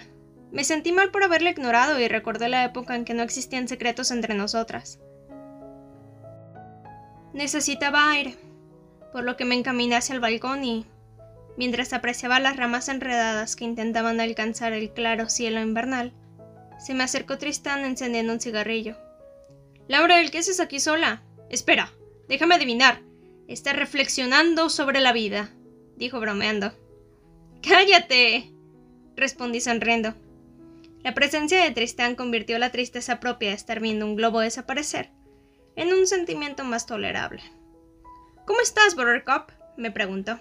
[0.51, 4.11] Me sentí mal por haberla ignorado y recordé la época en que no existían secretos
[4.11, 4.99] entre nosotras.
[7.33, 8.37] Necesitaba aire,
[9.11, 10.85] por lo que me encaminé hacia el balcón y,
[11.57, 16.13] mientras apreciaba las ramas enredadas que intentaban alcanzar el claro cielo invernal,
[16.79, 18.97] se me acercó Tristán encendiendo un cigarrillo.
[19.87, 21.23] Laurel, ¿qué haces aquí sola?
[21.49, 21.91] Espera,
[22.27, 23.01] déjame adivinar.
[23.47, 25.51] Está reflexionando sobre la vida
[25.95, 26.73] dijo bromeando.
[27.61, 28.51] ¡Cállate!
[29.15, 30.15] respondí sonriendo.
[31.03, 35.09] La presencia de Tristán convirtió la tristeza propia de estar viendo un globo desaparecer
[35.75, 37.41] en un sentimiento más tolerable.
[38.45, 39.51] ¿Cómo estás, Buttercup?
[39.77, 40.39] me preguntó.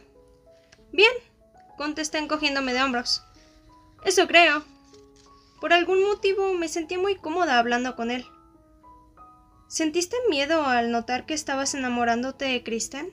[0.92, 1.12] Bien,
[1.76, 3.22] contesté encogiéndome de hombros.
[4.04, 4.64] Eso creo.
[5.60, 8.26] Por algún motivo me sentí muy cómoda hablando con él.
[9.68, 13.10] ¿Sentiste miedo al notar que estabas enamorándote de Kristen?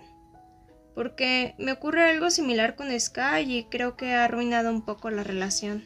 [1.00, 5.24] porque me ocurre algo similar con Sky y creo que ha arruinado un poco la
[5.24, 5.86] relación.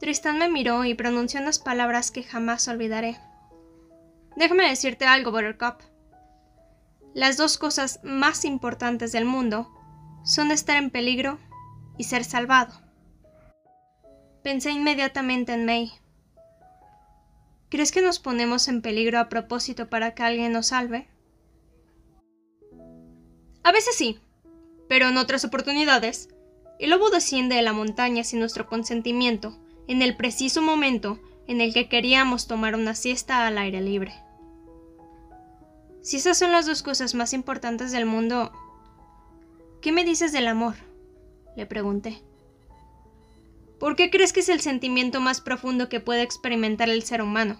[0.00, 3.16] Tristan me miró y pronunció unas palabras que jamás olvidaré.
[4.36, 5.80] Déjame decirte algo, Buttercup.
[7.14, 9.70] Las dos cosas más importantes del mundo
[10.24, 11.38] son estar en peligro
[11.96, 12.80] y ser salvado.
[14.42, 15.92] Pensé inmediatamente en May.
[17.68, 21.08] ¿Crees que nos ponemos en peligro a propósito para que alguien nos salve?
[23.62, 24.18] A veces sí,
[24.88, 26.28] pero en otras oportunidades,
[26.78, 31.72] el lobo desciende de la montaña sin nuestro consentimiento, en el preciso momento en el
[31.72, 34.23] que queríamos tomar una siesta al aire libre.
[36.04, 38.52] Si esas son las dos cosas más importantes del mundo,
[39.80, 40.74] ¿qué me dices del amor?
[41.56, 42.22] le pregunté.
[43.80, 47.58] ¿Por qué crees que es el sentimiento más profundo que puede experimentar el ser humano?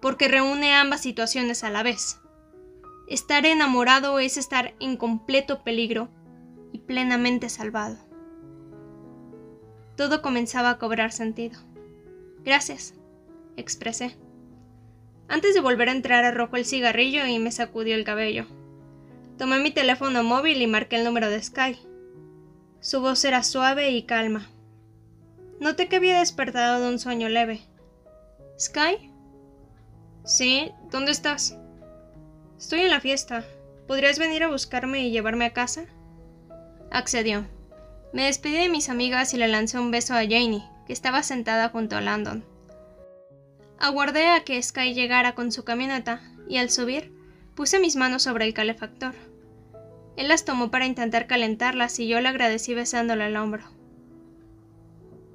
[0.00, 2.20] Porque reúne ambas situaciones a la vez.
[3.08, 6.08] Estar enamorado es estar en completo peligro
[6.72, 7.96] y plenamente salvado.
[9.96, 11.58] Todo comenzaba a cobrar sentido.
[12.44, 12.94] Gracias,
[13.56, 14.16] expresé.
[15.28, 18.46] Antes de volver a entrar arrojó el cigarrillo y me sacudió el cabello.
[19.38, 21.78] Tomé mi teléfono móvil y marqué el número de Sky.
[22.80, 24.48] Su voz era suave y calma.
[25.60, 27.60] Noté que había despertado de un sueño leve.
[28.58, 29.10] ¿Sky?
[30.24, 31.56] Sí, ¿dónde estás?
[32.58, 33.44] Estoy en la fiesta.
[33.86, 35.86] ¿Podrías venir a buscarme y llevarme a casa?
[36.90, 37.46] Accedió.
[38.12, 41.68] Me despedí de mis amigas y le lancé un beso a Janie, que estaba sentada
[41.68, 42.44] junto a Landon.
[43.78, 47.12] Aguardé a que Sky llegara con su camioneta y al subir
[47.54, 49.14] puse mis manos sobre el calefactor.
[50.16, 53.64] Él las tomó para intentar calentarlas y yo le agradecí besándole el hombro.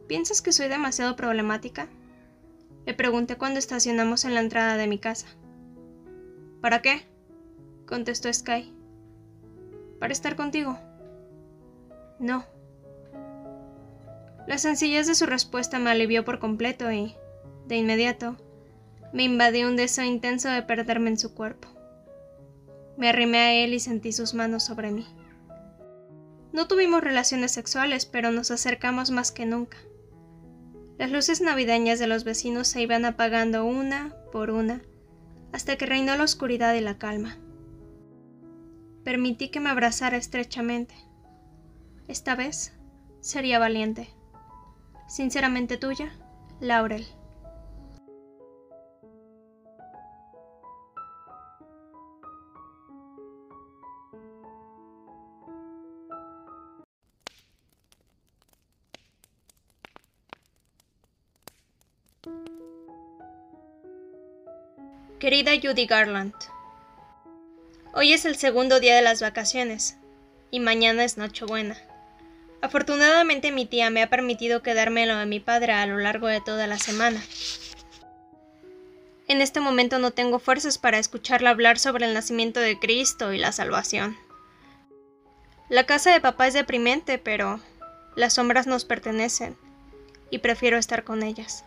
[0.07, 1.87] ¿Piensas que soy demasiado problemática?
[2.85, 5.27] Le pregunté cuando estacionamos en la entrada de mi casa.
[6.61, 7.05] ¿Para qué?
[7.85, 8.73] contestó Sky.
[9.99, 10.79] Para estar contigo.
[12.19, 12.43] No.
[14.47, 17.15] La sencillez de su respuesta me alivió por completo y,
[17.67, 18.37] de inmediato,
[19.13, 21.67] me invadió un deseo intenso de perderme en su cuerpo.
[22.97, 25.05] Me arrimé a él y sentí sus manos sobre mí.
[26.53, 29.77] No tuvimos relaciones sexuales, pero nos acercamos más que nunca.
[30.97, 34.81] Las luces navideñas de los vecinos se iban apagando una por una,
[35.51, 37.37] hasta que reinó la oscuridad y la calma.
[39.03, 40.93] Permití que me abrazara estrechamente.
[42.07, 42.73] Esta vez
[43.19, 44.09] sería valiente.
[45.07, 46.11] Sinceramente tuya,
[46.59, 47.05] Laurel.
[65.21, 66.33] Querida Judy Garland,
[67.93, 69.95] Hoy es el segundo día de las vacaciones
[70.49, 71.77] y mañana es Nochebuena.
[72.59, 76.65] Afortunadamente mi tía me ha permitido quedármelo a mi padre a lo largo de toda
[76.65, 77.21] la semana.
[79.27, 83.37] En este momento no tengo fuerzas para escucharla hablar sobre el nacimiento de Cristo y
[83.37, 84.17] la salvación.
[85.69, 87.59] La casa de papá es deprimente, pero
[88.15, 89.55] las sombras nos pertenecen
[90.31, 91.63] y prefiero estar con ellas.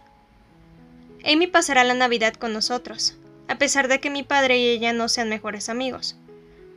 [1.25, 3.17] Amy pasará la Navidad con nosotros,
[3.49, 6.17] a pesar de que mi padre y ella no sean mejores amigos,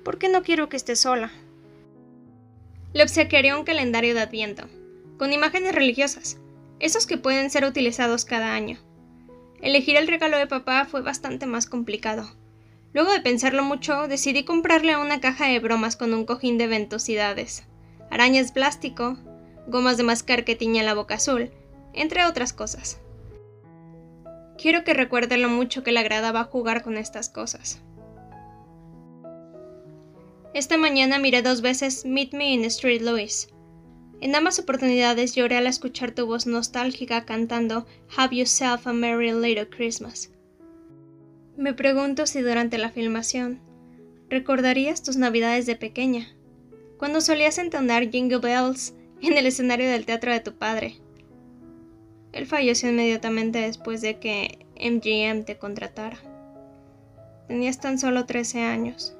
[0.03, 1.31] porque no quiero que esté sola.
[2.93, 4.67] Le obsequiaré un calendario de Adviento,
[5.17, 6.37] con imágenes religiosas,
[6.79, 8.79] esos que pueden ser utilizados cada año.
[9.61, 12.31] Elegir el regalo de papá fue bastante más complicado.
[12.93, 17.63] Luego de pensarlo mucho, decidí comprarle una caja de bromas con un cojín de ventosidades,
[18.09, 19.17] arañas plástico,
[19.67, 21.51] gomas de mascar que tiñan la boca azul,
[21.93, 22.99] entre otras cosas.
[24.57, 27.81] Quiero que recuerde lo mucho que le agradaba jugar con estas cosas.
[30.53, 33.49] Esta mañana miré dos veces Meet Me in Street Louis.
[34.19, 37.85] En ambas oportunidades lloré al escuchar tu voz nostálgica cantando
[38.17, 40.31] Have Yourself a Merry Little Christmas.
[41.55, 43.61] Me pregunto si durante la filmación
[44.29, 46.35] recordarías tus navidades de pequeña,
[46.97, 50.99] cuando solías entonar Jingle Bells en el escenario del teatro de tu padre
[52.37, 56.19] él falleció inmediatamente después de que MGM te contratara.
[57.47, 59.17] Tenías tan solo 13 años.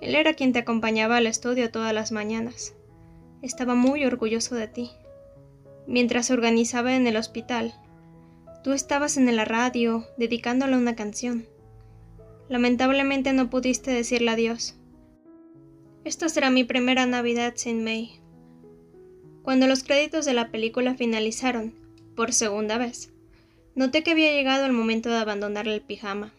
[0.00, 2.74] Él era quien te acompañaba al estudio todas las mañanas.
[3.42, 4.90] Estaba muy orgulloso de ti.
[5.86, 7.74] Mientras se organizaba en el hospital,
[8.62, 11.46] tú estabas en la radio dedicándole una canción.
[12.48, 14.76] Lamentablemente no pudiste decirle adiós.
[16.04, 18.18] Esta será mi primera Navidad sin May.
[19.42, 21.83] Cuando los créditos de la película finalizaron,
[22.14, 23.12] por segunda vez.
[23.74, 26.32] Noté que había llegado el momento de abandonar el pijama.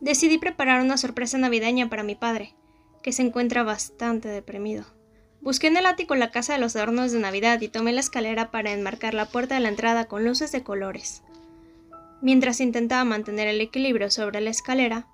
[0.00, 2.54] Decidí preparar una sorpresa navideña para mi padre,
[3.02, 4.84] que se encuentra bastante deprimido.
[5.40, 8.50] Busqué en el ático la casa de los adornos de Navidad y tomé la escalera
[8.50, 11.22] para enmarcar la puerta de la entrada con luces de colores.
[12.20, 15.06] Mientras intentaba mantener el equilibrio sobre la escalera,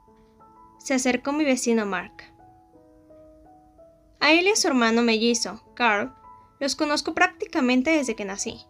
[0.78, 2.12] se acercó mi vecino Mark.
[4.20, 6.14] A él y a su hermano mellizo, Carl,
[6.58, 8.64] los conozco prácticamente desde que nací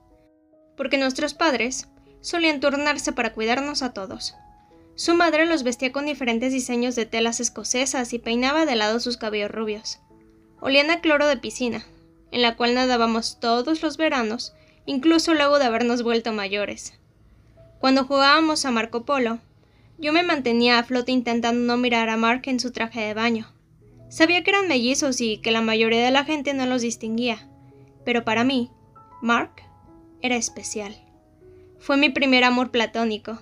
[0.77, 1.89] porque nuestros padres
[2.21, 4.35] solían turnarse para cuidarnos a todos.
[4.97, 9.17] Su madre los vestía con diferentes diseños de telas escocesas y peinaba de lado sus
[9.17, 9.99] cabellos rubios.
[10.61, 11.85] Olían a cloro de piscina,
[12.31, 14.55] en la cual nadábamos todos los veranos,
[14.87, 16.95] incluso luego de habernos vuelto mayores.
[17.81, 19.41] Cuando jugábamos a Marco Polo,
[19.99, 23.53] yo me mantenía a flote intentando no mirar a Mark en su traje de baño.
[24.09, 27.49] Sabía que eran mellizos y que la mayoría de la gente no los distinguía,
[28.05, 28.71] pero para mí,
[29.21, 29.64] Mark
[30.25, 30.97] era especial.
[31.79, 33.39] Fue mi primer amor platónico,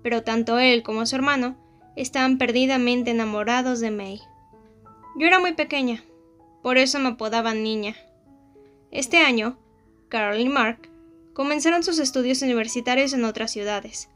[0.00, 1.56] pero tanto él como su hermano
[1.96, 4.20] estaban perdidamente enamorados de May.
[5.16, 6.04] Yo era muy pequeña,
[6.62, 7.96] por eso me apodaban niña.
[8.92, 9.58] Este año,
[10.08, 10.88] Carol y Mark
[11.32, 14.08] comenzaron sus estudios universitarios en otras ciudades,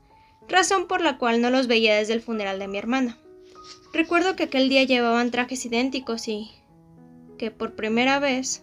[0.49, 3.19] razón por la cual no los veía desde el funeral de mi hermana.
[3.93, 6.53] Recuerdo que aquel día llevaban trajes idénticos y
[7.39, 8.63] que por primera vez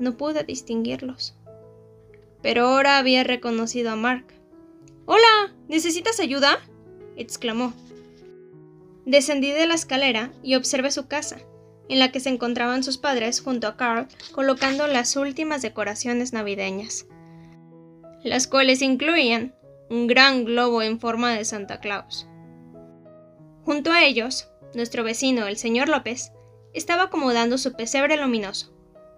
[0.00, 1.36] no pude distinguirlos
[2.42, 4.26] pero ahora había reconocido a Mark.
[5.04, 6.58] Hola, ¿necesitas ayuda?
[7.16, 7.72] exclamó.
[9.04, 11.38] Descendí de la escalera y observé su casa,
[11.88, 17.06] en la que se encontraban sus padres junto a Carl colocando las últimas decoraciones navideñas,
[18.24, 19.54] las cuales incluían
[19.88, 22.26] un gran globo en forma de Santa Claus.
[23.64, 26.32] Junto a ellos, nuestro vecino, el señor López,
[26.74, 28.72] estaba acomodando su pesebre luminoso,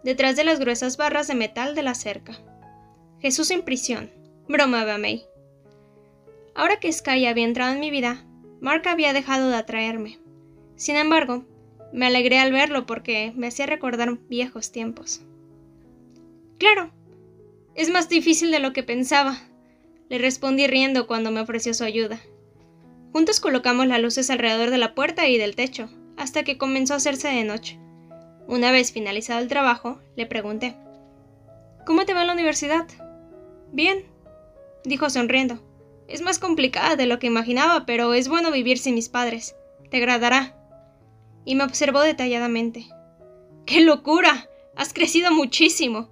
[0.04, 2.38] detrás de las gruesas barras de metal de la cerca.
[3.20, 4.10] Jesús en prisión,
[4.48, 5.26] bromaba May.
[6.54, 8.24] Ahora que Sky había entrado en mi vida,
[8.60, 10.18] Mark había dejado de atraerme.
[10.76, 11.44] Sin embargo,
[11.92, 15.22] me alegré al verlo porque me hacía recordar viejos tiempos.
[16.58, 16.92] Claro,
[17.74, 19.38] es más difícil de lo que pensaba,
[20.08, 22.20] le respondí riendo cuando me ofreció su ayuda.
[23.12, 26.98] Juntos colocamos las luces alrededor de la puerta y del techo, hasta que comenzó a
[26.98, 27.80] hacerse de noche.
[28.46, 30.76] Una vez finalizado el trabajo, le pregunté,
[31.84, 32.86] ¿Cómo te va en la universidad?
[33.72, 34.04] Bien.
[34.84, 35.62] dijo sonriendo.
[36.06, 39.54] Es más complicada de lo que imaginaba, pero es bueno vivir sin mis padres.
[39.90, 40.56] Te agradará.
[41.44, 42.86] Y me observó detalladamente.
[43.66, 44.48] ¡Qué locura!
[44.74, 46.08] Has crecido muchísimo.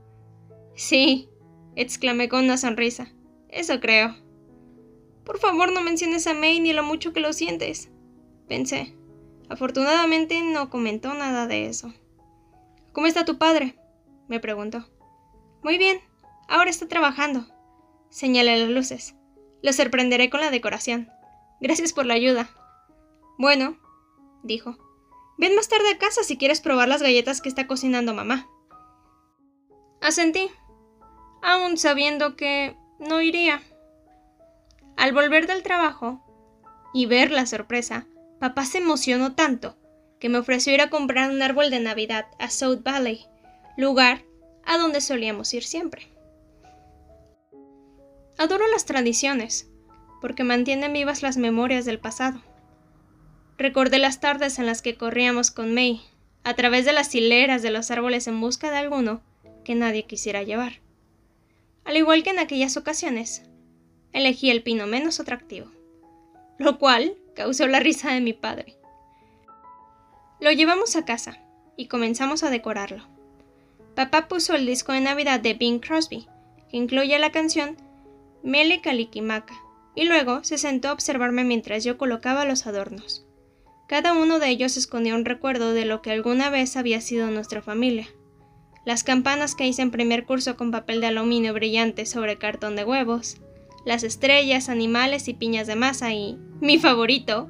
[0.75, 1.29] Sí,
[1.77, 3.13] exclamé con una sonrisa.
[3.49, 4.15] Eso creo.
[5.25, 7.91] Por favor, no menciones a May ni lo mucho que lo sientes.
[8.49, 8.95] Pensé.
[9.49, 11.93] Afortunadamente no comentó nada de eso.
[12.93, 13.77] ¿Cómo está tu padre?
[14.29, 14.87] me preguntó.
[15.63, 16.01] Muy bien,
[16.49, 17.47] ahora está trabajando.
[18.11, 19.15] Señalé las luces.
[19.63, 21.11] Lo sorprenderé con la decoración.
[21.61, 22.51] Gracias por la ayuda.
[23.39, 23.79] Bueno,
[24.43, 24.77] dijo.
[25.39, 28.49] Ven más tarde a casa si quieres probar las galletas que está cocinando mamá.
[30.01, 30.51] Asentí,
[31.43, 33.63] aún sabiendo que no iría.
[34.97, 36.23] Al volver del trabajo
[36.95, 38.07] y ver la sorpresa,
[38.41, 39.77] papá se emocionó tanto
[40.19, 43.27] que me ofreció ir a comprar un árbol de Navidad a South Valley,
[43.77, 44.25] lugar
[44.65, 46.09] a donde solíamos ir siempre.
[48.39, 49.71] Adoro las tradiciones,
[50.21, 52.43] porque mantienen vivas las memorias del pasado.
[53.57, 56.03] Recordé las tardes en las que corríamos con May,
[56.45, 59.23] a través de las hileras de los árboles en busca de alguno
[59.65, 60.81] que nadie quisiera llevar.
[61.85, 63.43] Al igual que en aquellas ocasiones,
[64.13, 65.71] elegí el pino menos atractivo,
[66.59, 68.77] lo cual causó la risa de mi padre.
[70.41, 71.39] Lo llevamos a casa
[71.77, 73.07] y comenzamos a decorarlo.
[73.95, 76.29] Papá puso el disco de Navidad de Bing Crosby,
[76.71, 77.77] que incluye la canción
[78.47, 79.55] Mele Kalikimaka,
[79.97, 83.27] y luego se sentó a observarme mientras yo colocaba los adornos.
[83.89, 87.61] Cada uno de ellos escondía un recuerdo de lo que alguna vez había sido nuestra
[87.61, 88.07] familia.
[88.85, 92.85] Las campanas que hice en primer curso con papel de aluminio brillante sobre cartón de
[92.85, 93.39] huevos,
[93.85, 97.49] las estrellas, animales y piñas de masa y, mi favorito,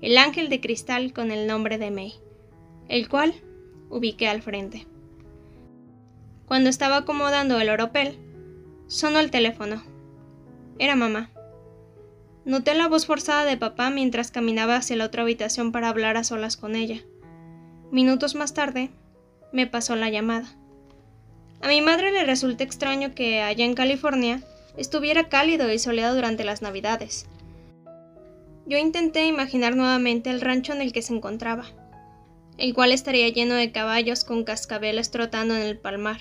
[0.00, 2.14] el ángel de cristal con el nombre de May,
[2.88, 3.34] el cual
[3.90, 4.86] ubiqué al frente.
[6.46, 8.18] Cuando estaba acomodando el oropel,
[8.86, 9.82] sonó el teléfono.
[10.78, 11.30] Era mamá.
[12.44, 16.24] Noté la voz forzada de papá mientras caminaba hacia la otra habitación para hablar a
[16.24, 17.02] solas con ella.
[17.90, 18.90] Minutos más tarde,
[19.52, 20.48] me pasó la llamada.
[21.60, 24.42] A mi madre le resulta extraño que allá en California
[24.76, 27.26] estuviera cálido y soleado durante las Navidades.
[28.66, 31.64] Yo intenté imaginar nuevamente el rancho en el que se encontraba,
[32.56, 36.20] el cual estaría lleno de caballos con cascabeles trotando en el palmar.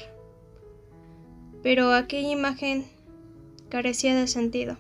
[1.62, 2.86] Pero aquella imagen
[3.70, 4.78] carecía de sentido.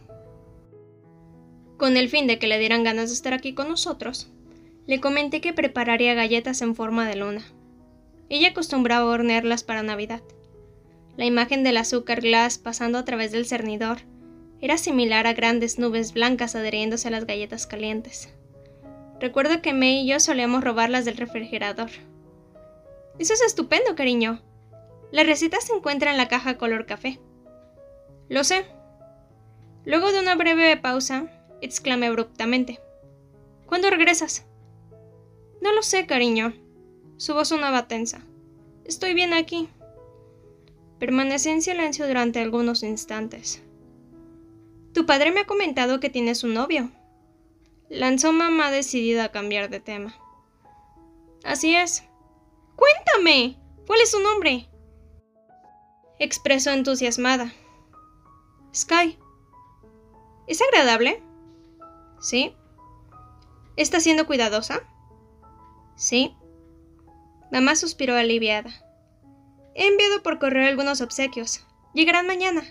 [1.78, 4.32] Con el fin de que le dieran ganas de estar aquí con nosotros,
[4.88, 7.46] le comenté que prepararía galletas en forma de luna.
[8.30, 10.22] Ella acostumbraba a hornearlas para Navidad.
[11.18, 14.00] La imagen del azúcar glass pasando a través del cernidor
[14.62, 18.34] era similar a grandes nubes blancas adheriéndose a las galletas calientes.
[19.20, 21.90] Recuerdo que May y yo solíamos robarlas del refrigerador.
[23.20, 24.42] Eso es estupendo, cariño.
[25.12, 27.20] La receta se encuentra en la caja color café.
[28.30, 28.66] Lo sé.
[29.88, 31.28] Luego de una breve pausa,
[31.62, 32.82] exclamé abruptamente.
[33.68, 34.46] ¿Cuándo regresas?
[35.62, 36.54] No lo sé, cariño.
[37.16, 38.20] Su voz sonaba tensa.
[38.84, 39.70] Estoy bien aquí.
[41.00, 43.64] Permanecí en silencio durante algunos instantes.
[44.94, 46.92] Tu padre me ha comentado que tienes un novio.
[47.88, 50.14] Lanzó mamá decidida a cambiar de tema.
[51.46, 52.04] Así es.
[52.76, 53.58] Cuéntame.
[53.88, 54.68] ¿Cuál es su nombre?
[56.20, 57.54] Expresó entusiasmada.
[58.76, 59.18] Sky.
[60.48, 61.22] ¿Es agradable?
[62.20, 62.56] ¿Sí?
[63.76, 64.82] ¿Está siendo cuidadosa?
[65.96, 66.36] Sí.
[67.52, 68.72] Mamá suspiró aliviada.
[69.76, 71.66] He enviado por correo algunos obsequios.
[71.94, 72.64] Llegarán mañana.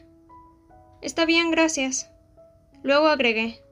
[1.00, 2.10] Está bien, gracias.
[2.82, 3.62] Luego agregué.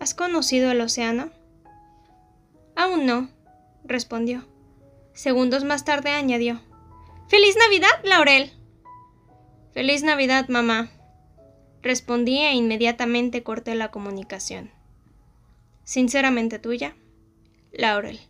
[0.00, 1.30] ¿Has conocido el océano?
[2.74, 3.28] Aún no,
[3.84, 4.46] respondió.
[5.12, 6.60] Segundos más tarde añadió.
[7.28, 8.52] ¡Feliz Navidad, Laurel!
[9.72, 10.90] Feliz Navidad, mamá.
[11.82, 14.70] Respondí e inmediatamente corté la comunicación.
[15.84, 16.96] Sinceramente tuya,
[17.72, 18.20] Laurel.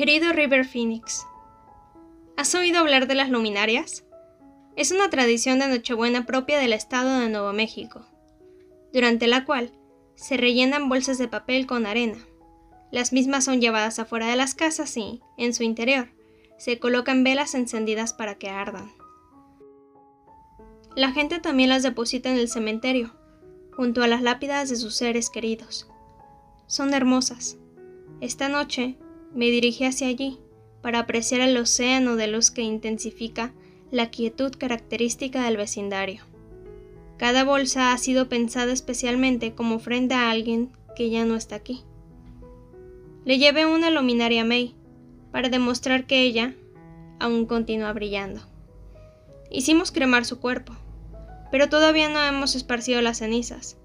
[0.00, 1.26] Querido River Phoenix,
[2.38, 4.06] ¿has oído hablar de las luminarias?
[4.74, 8.06] Es una tradición de Nochebuena propia del estado de Nuevo México,
[8.94, 9.72] durante la cual
[10.14, 12.16] se rellenan bolsas de papel con arena.
[12.90, 16.08] Las mismas son llevadas afuera de las casas y, en su interior,
[16.56, 18.90] se colocan velas encendidas para que ardan.
[20.96, 23.14] La gente también las deposita en el cementerio,
[23.76, 25.90] junto a las lápidas de sus seres queridos.
[26.68, 27.58] Son hermosas.
[28.22, 28.96] Esta noche
[29.34, 30.38] me dirigí hacia allí
[30.82, 33.52] para apreciar el océano de luz que intensifica
[33.90, 36.22] la quietud característica del vecindario.
[37.16, 41.82] Cada bolsa ha sido pensada especialmente como ofrenda a alguien que ya no está aquí.
[43.24, 44.74] Le llevé una luminaria a May
[45.30, 46.54] para demostrar que ella
[47.18, 48.40] aún continúa brillando.
[49.50, 50.72] Hicimos cremar su cuerpo,
[51.50, 53.76] pero todavía no hemos esparcido las cenizas,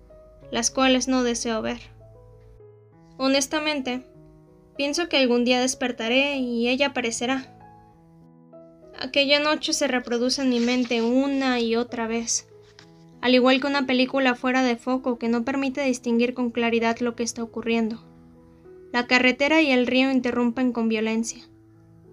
[0.51, 1.79] las cuales no deseo ver.
[3.17, 4.05] Honestamente,
[4.77, 7.51] pienso que algún día despertaré y ella aparecerá.
[8.97, 12.47] Aquella noche se reproduce en mi mente una y otra vez,
[13.21, 17.15] al igual que una película fuera de foco que no permite distinguir con claridad lo
[17.15, 18.03] que está ocurriendo.
[18.93, 21.43] La carretera y el río interrumpen con violencia.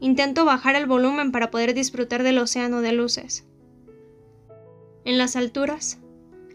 [0.01, 3.47] Intento bajar el volumen para poder disfrutar del océano de luces.
[5.05, 6.01] En las alturas,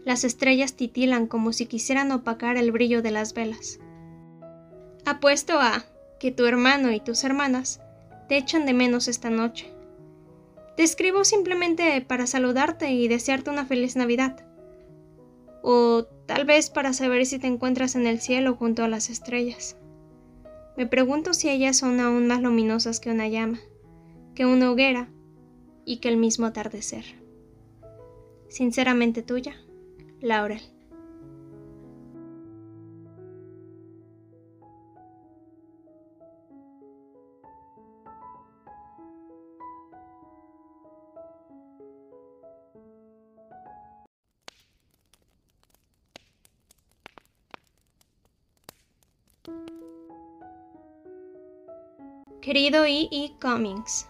[0.04, 3.78] las estrellas titilan como si quisieran opacar el brillo de las velas.
[5.06, 5.86] Apuesto a
[6.18, 7.80] que tu hermano y tus hermanas
[8.28, 9.72] te echan de menos esta noche.
[10.76, 14.44] Te escribo simplemente para saludarte y desearte una feliz Navidad.
[15.62, 19.76] O tal vez para saber si te encuentras en el cielo junto a las estrellas.
[20.76, 23.58] Me pregunto si ellas son aún más luminosas que una llama,
[24.34, 25.08] que una hoguera
[25.84, 27.04] y que el mismo atardecer.
[28.48, 29.56] Sinceramente tuya,
[30.20, 30.77] Laurel.
[52.40, 53.08] Querido E.
[53.10, 53.32] E.
[53.40, 54.08] Cummings,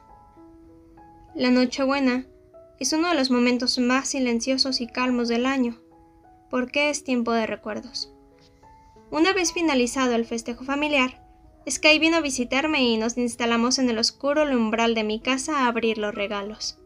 [1.34, 2.26] la Nochebuena
[2.80, 5.78] es uno de los momentos más silenciosos y calmos del año,
[6.50, 8.12] porque es tiempo de recuerdos.
[9.10, 11.24] Una vez finalizado el festejo familiar,
[11.68, 15.66] Sky vino a visitarme y nos instalamos en el oscuro umbral de mi casa a
[15.66, 16.78] abrir los regalos.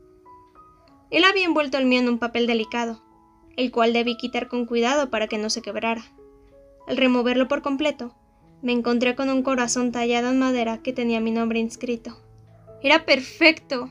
[1.10, 3.02] Él había envuelto el mío en un papel delicado,
[3.56, 6.04] el cual debí quitar con cuidado para que no se quebrara.
[6.86, 8.14] Al removerlo por completo,
[8.62, 12.16] me encontré con un corazón tallado en madera que tenía mi nombre inscrito.
[12.80, 13.90] Era perfecto.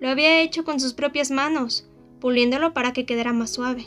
[0.00, 1.88] Lo había hecho con sus propias manos,
[2.20, 3.86] puliéndolo para que quedara más suave.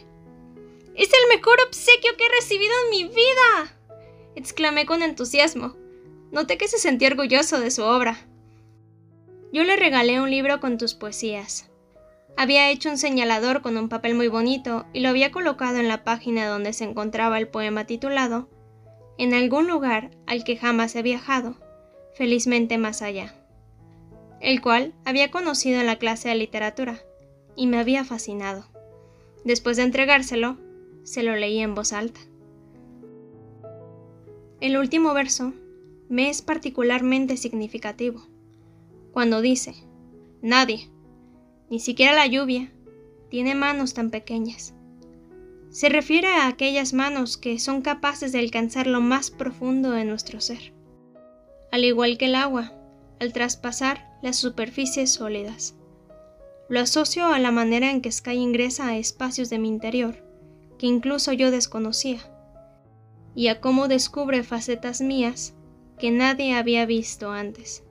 [0.96, 3.78] ¡Es el mejor obsequio que he recibido en mi vida!
[4.36, 5.76] exclamé con entusiasmo.
[6.32, 8.28] Noté que se sentía orgulloso de su obra.
[9.52, 11.70] Yo le regalé un libro con tus poesías.
[12.38, 16.04] Había hecho un señalador con un papel muy bonito y lo había colocado en la
[16.04, 18.50] página donde se encontraba el poema titulado
[19.18, 21.56] en algún lugar al que jamás he viajado,
[22.14, 23.36] felizmente más allá,
[24.42, 27.00] el cual había conocido en la clase de literatura
[27.56, 28.66] y me había fascinado.
[29.44, 30.58] Después de entregárselo,
[31.04, 32.20] se lo leí en voz alta.
[34.60, 35.54] El último verso
[36.10, 38.28] me es particularmente significativo,
[39.12, 39.74] cuando dice,
[40.42, 40.90] nadie,
[41.70, 42.72] ni siquiera la lluvia,
[43.30, 44.74] tiene manos tan pequeñas.
[45.70, 50.40] Se refiere a aquellas manos que son capaces de alcanzar lo más profundo de nuestro
[50.40, 50.74] ser.
[51.72, 52.74] Al igual que el agua,
[53.20, 55.76] al traspasar las superficies sólidas.
[56.70, 60.24] Lo asocio a la manera en que Sky ingresa a espacios de mi interior,
[60.78, 62.20] que incluso yo desconocía,
[63.36, 65.54] y a cómo descubre facetas mías
[66.00, 67.84] que nadie había visto antes.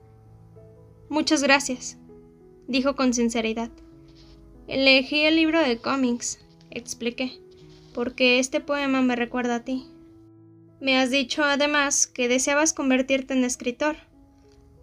[1.09, 1.97] Muchas gracias,
[2.67, 3.71] dijo con sinceridad.
[4.67, 7.46] Elegí el libro de cómics, expliqué
[7.97, 9.87] porque este poema me recuerda a ti.
[10.79, 13.95] Me has dicho además que deseabas convertirte en escritor.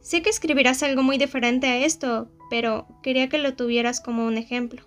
[0.01, 4.37] Sé que escribirás algo muy diferente a esto, pero quería que lo tuvieras como un
[4.37, 4.83] ejemplo,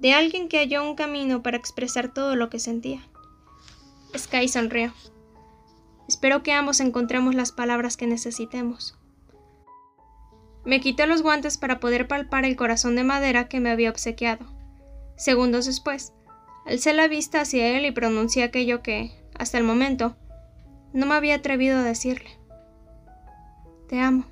[0.00, 3.08] de alguien que halló un camino para expresar todo lo que sentía.
[4.18, 4.92] Sky sonrió.
[6.08, 8.98] Espero que ambos encontremos las palabras que necesitemos.
[10.64, 14.44] Me quité los guantes para poder palpar el corazón de madera que me había obsequiado.
[15.16, 16.12] Segundos después,
[16.66, 20.16] Alcé la vista hacia él y pronuncié aquello que, hasta el momento,
[20.92, 22.30] no me había atrevido a decirle.
[23.88, 24.24] Te amo.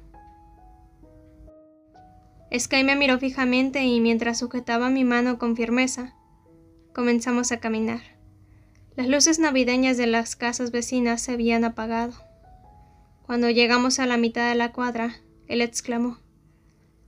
[2.56, 6.14] Sky me miró fijamente y mientras sujetaba mi mano con firmeza,
[6.92, 8.00] comenzamos a caminar.
[8.96, 12.12] Las luces navideñas de las casas vecinas se habían apagado.
[13.22, 15.16] Cuando llegamos a la mitad de la cuadra,
[15.48, 16.18] él exclamó,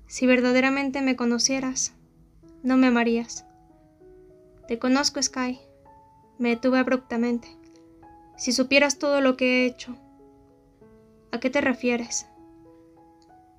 [0.06, 1.92] Si verdaderamente me conocieras,
[2.62, 3.44] no me amarías.
[4.68, 5.60] Te conozco, Sky.
[6.38, 7.48] Me detuve abruptamente.
[8.36, 9.96] Si supieras todo lo que he hecho.
[11.32, 12.26] ¿A qué te refieres?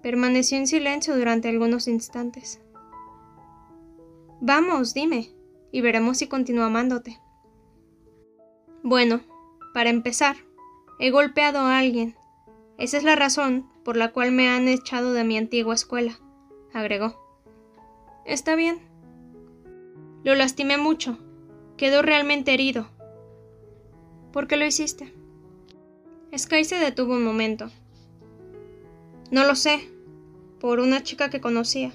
[0.02, 2.62] Permaneció en silencio durante algunos instantes.
[4.42, 5.30] Vamos, dime,
[5.72, 7.20] y veremos si continúo amándote.
[8.84, 9.22] Bueno,
[9.74, 10.36] para empezar,
[11.00, 12.16] he golpeado a alguien.
[12.78, 16.20] Esa es la razón por la cual me han echado de mi antigua escuela,
[16.74, 17.16] agregó.
[18.26, 18.80] Está bien.
[20.26, 21.20] Lo lastimé mucho.
[21.78, 22.88] Quedó realmente herido.
[24.34, 25.14] ¿Por qué lo hiciste?
[26.36, 27.70] Sky se detuvo un momento.
[29.30, 29.88] No lo sé.
[30.60, 31.92] Por una chica que conocía.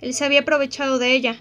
[0.00, 1.36] Él se había aprovechado de ella.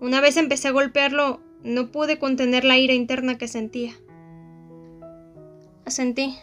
[0.00, 3.94] Una vez empecé a golpearlo, no pude contener la ira interna que sentía.
[5.84, 6.36] Asentí.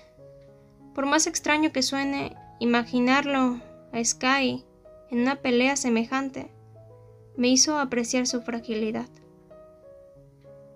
[0.95, 3.59] Por más extraño que suene, imaginarlo
[3.91, 4.63] a Sky
[5.11, 6.49] en una pelea semejante
[7.38, 9.07] me hizo apreciar su fragilidad.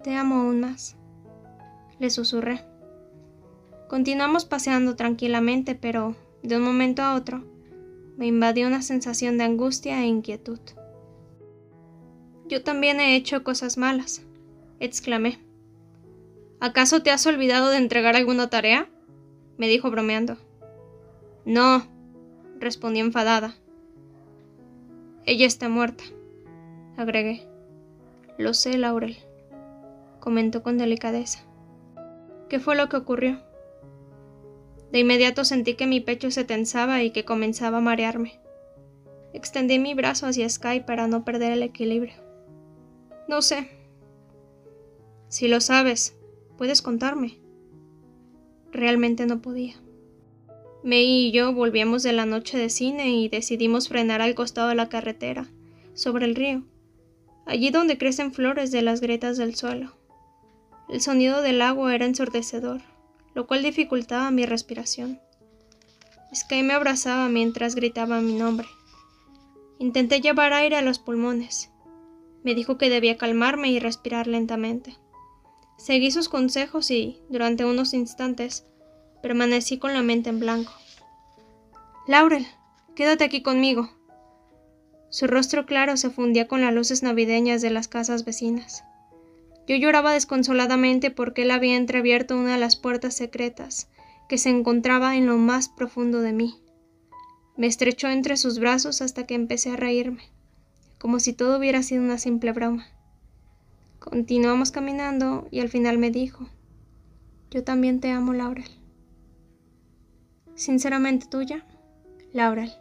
[0.04, 0.96] Te amo aún más,
[2.00, 2.62] le susurré.
[3.90, 7.44] Continuamos paseando tranquilamente, pero de un momento a otro
[8.18, 10.60] me invadió una sensación de angustia e inquietud.
[12.48, 14.22] Yo también he hecho cosas malas,
[14.80, 15.40] exclamé.
[16.60, 18.88] ¿Acaso te has olvidado de entregar alguna tarea?
[19.58, 20.38] me dijo bromeando.
[21.46, 21.86] No,
[22.60, 23.56] respondí enfadada.
[25.26, 26.04] Ella está muerta,
[26.98, 27.48] agregué.
[28.38, 29.18] Lo sé, Laurel,
[30.20, 31.46] comentó con delicadeza.
[32.50, 33.42] ¿Qué fue lo que ocurrió?
[34.92, 38.40] De inmediato sentí que mi pecho se tensaba y que comenzaba a marearme.
[39.34, 42.16] Extendí mi brazo hacia Sky para no perder el equilibrio.
[43.28, 43.70] No sé.
[45.30, 46.18] Si lo sabes,
[46.58, 47.40] puedes contarme.
[48.72, 49.76] Realmente no podía.
[50.84, 54.76] May y yo volvíamos de la noche de cine y decidimos frenar al costado de
[54.76, 55.48] la carretera,
[55.94, 56.64] sobre el río,
[57.46, 59.94] allí donde crecen flores de las grietas del suelo.
[60.90, 62.82] El sonido del agua era ensordecedor,
[63.34, 65.20] lo cual dificultaba mi respiración.
[66.34, 68.68] Sky me abrazaba mientras gritaba mi nombre.
[69.80, 71.72] Intenté llevar aire a los pulmones,
[72.44, 74.98] me dijo que debía calmarme y respirar lentamente.
[75.78, 78.66] Seguí sus consejos y, durante unos instantes,
[79.22, 80.72] permanecí con la mente en blanco.
[82.08, 82.48] Laurel,
[82.96, 83.90] quédate aquí conmigo.
[85.12, 88.84] Su rostro claro se fundía con las luces navideñas de las casas vecinas.
[89.68, 93.90] Yo lloraba desconsoladamente porque él había entreabierto una de las puertas secretas
[94.28, 96.56] que se encontraba en lo más profundo de mí.
[97.56, 100.24] Me estrechó entre sus brazos hasta que empecé a reírme
[101.02, 102.86] como si todo hubiera sido una simple broma.
[103.98, 106.48] Continuamos caminando y al final me dijo,
[107.50, 108.70] yo también te amo, Laurel.
[110.54, 111.66] Sinceramente tuya,
[112.34, 112.72] Laurel.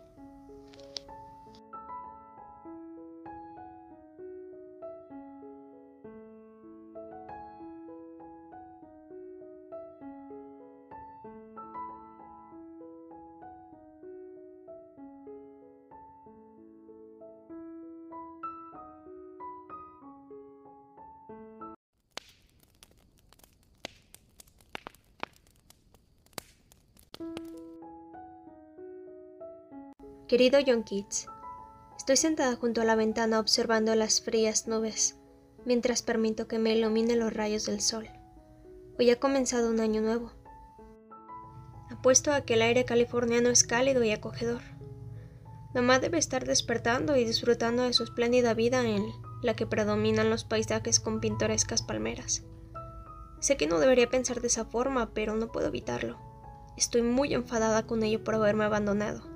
[30.30, 31.26] Querido John Keats,
[31.96, 35.18] estoy sentada junto a la ventana observando las frías nubes,
[35.64, 38.08] mientras permito que me iluminen los rayos del sol.
[38.96, 40.30] Hoy ha comenzado un año nuevo.
[41.90, 44.62] Apuesto a que el aire californiano es cálido y acogedor.
[45.74, 49.04] Mamá debe estar despertando y disfrutando de su espléndida vida en
[49.42, 52.44] la que predominan los paisajes con pintorescas palmeras.
[53.40, 56.20] Sé que no debería pensar de esa forma, pero no puedo evitarlo.
[56.76, 59.29] Estoy muy enfadada con ello por haberme abandonado.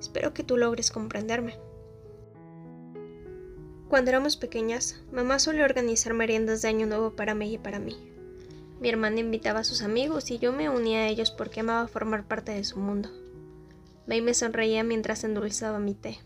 [0.00, 1.58] Espero que tú logres comprenderme.
[3.88, 7.96] Cuando éramos pequeñas, mamá solía organizar meriendas de Año Nuevo para mí y para mí.
[8.80, 12.26] Mi hermana invitaba a sus amigos y yo me unía a ellos porque amaba formar
[12.26, 13.10] parte de su mundo.
[14.06, 16.18] May me sonreía mientras endulzaba mi té.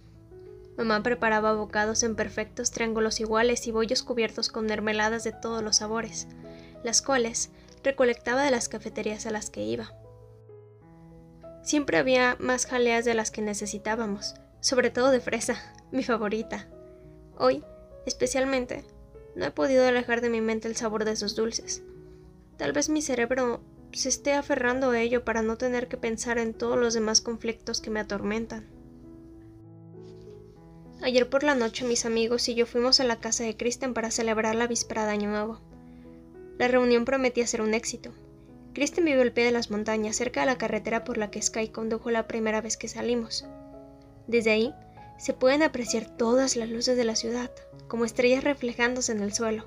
[0.76, 5.76] Mamá preparaba bocados en perfectos triángulos iguales y bollos cubiertos con mermeladas de todos los
[5.76, 6.26] sabores,
[6.82, 7.50] las cuales
[7.84, 9.92] recolectaba de las cafeterías a las que iba.
[11.62, 16.68] Siempre había más jaleas de las que necesitábamos, sobre todo de fresa, mi favorita.
[17.36, 17.64] Hoy,
[18.06, 18.84] especialmente,
[19.36, 21.82] no he podido alejar de mi mente el sabor de esos dulces.
[22.56, 23.60] Tal vez mi cerebro
[23.92, 27.80] se esté aferrando a ello para no tener que pensar en todos los demás conflictos
[27.80, 28.68] que me atormentan.
[31.02, 34.10] Ayer por la noche mis amigos y yo fuimos a la casa de Kristen para
[34.10, 35.60] celebrar la víspera de Año Nuevo.
[36.58, 38.12] La reunión prometía ser un éxito,
[38.72, 41.68] Kristen vive al pie de las montañas, cerca de la carretera por la que Sky
[41.68, 43.44] condujo la primera vez que salimos.
[44.26, 44.74] Desde ahí,
[45.18, 47.50] se pueden apreciar todas las luces de la ciudad,
[47.88, 49.66] como estrellas reflejándose en el suelo.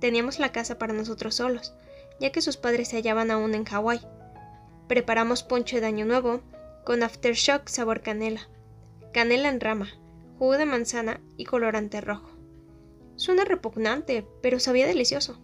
[0.00, 1.74] Teníamos la casa para nosotros solos,
[2.20, 4.00] ya que sus padres se hallaban aún en Hawái.
[4.88, 6.40] Preparamos ponche de año nuevo,
[6.84, 8.48] con aftershock sabor canela,
[9.12, 9.88] canela en rama,
[10.38, 12.30] jugo de manzana y colorante rojo.
[13.16, 15.38] Suena repugnante, pero sabía delicioso.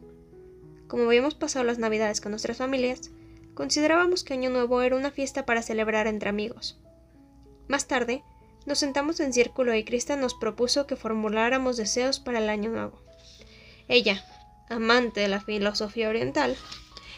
[0.89, 3.11] Como habíamos pasado las navidades con nuestras familias,
[3.55, 6.81] considerábamos que Año Nuevo era una fiesta para celebrar entre amigos.
[7.69, 8.25] Más tarde,
[8.67, 13.01] nos sentamos en círculo y Krista nos propuso que formuláramos deseos para el Año Nuevo.
[13.87, 14.25] Ella,
[14.69, 16.57] amante de la filosofía oriental,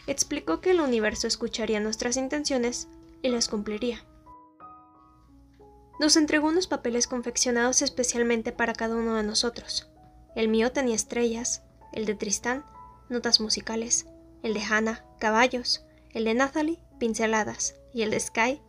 [0.06, 2.88] explicó que el universo escucharía nuestras intenciones
[3.22, 4.04] y las cumpliría.
[6.00, 9.90] Nos entregó unos papeles confeccionados especialmente para cada uno de nosotros.
[10.34, 11.62] El mío tenía estrellas,
[11.92, 12.64] el de Tristán,
[13.10, 14.06] notas musicales,
[14.42, 18.60] el de Hannah, caballos, el de Nathalie, pinceladas, y el de Sky,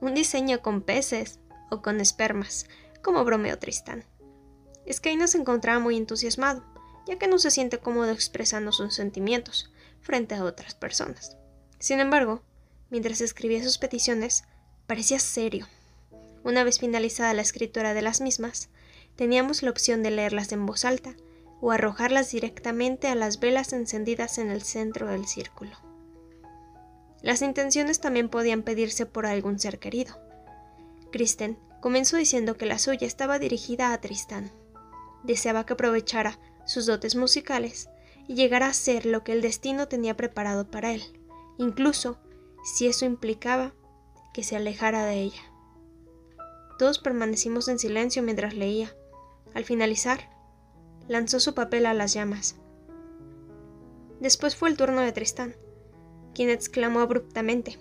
[0.00, 2.66] un diseño con peces o con espermas,
[3.02, 4.04] como bromeó Tristán.
[4.90, 6.64] Sky nos encontraba muy entusiasmado,
[7.06, 11.36] ya que no se siente cómodo expresando sus sentimientos frente a otras personas.
[11.78, 12.42] Sin embargo,
[12.90, 14.44] mientras escribía sus peticiones,
[14.86, 15.66] parecía serio.
[16.44, 18.68] Una vez finalizada la escritura de las mismas,
[19.16, 21.16] teníamos la opción de leerlas en voz alta
[21.60, 25.72] o arrojarlas directamente a las velas encendidas en el centro del círculo.
[27.22, 30.16] Las intenciones también podían pedirse por algún ser querido.
[31.10, 34.52] Kristen comenzó diciendo que la suya estaba dirigida a Tristán.
[35.24, 37.88] Deseaba que aprovechara sus dotes musicales
[38.28, 41.02] y llegara a ser lo que el destino tenía preparado para él,
[41.56, 42.18] incluso
[42.62, 43.74] si eso implicaba
[44.32, 45.42] que se alejara de ella.
[46.78, 48.94] Todos permanecimos en silencio mientras leía.
[49.54, 50.30] Al finalizar,
[51.08, 52.56] lanzó su papel a las llamas.
[54.20, 55.56] Después fue el turno de Tristán,
[56.34, 57.78] quien exclamó abruptamente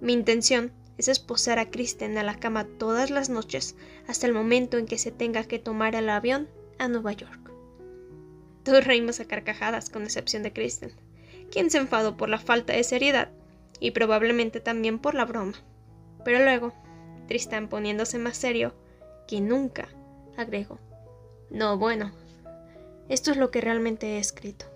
[0.00, 3.76] Mi intención es esposar a Kristen a la cama todas las noches
[4.08, 6.48] hasta el momento en que se tenga que tomar el avión
[6.78, 7.52] a Nueva York.
[8.62, 10.92] Todos reímos a carcajadas, con excepción de Kristen,
[11.50, 13.30] quien se enfadó por la falta de seriedad
[13.78, 15.54] y probablemente también por la broma.
[16.24, 16.72] Pero luego,
[17.28, 18.74] Tristán poniéndose más serio
[19.28, 19.88] que nunca,
[20.36, 20.80] agregó
[21.50, 22.12] no, bueno,
[23.08, 24.66] esto es lo que realmente he escrito.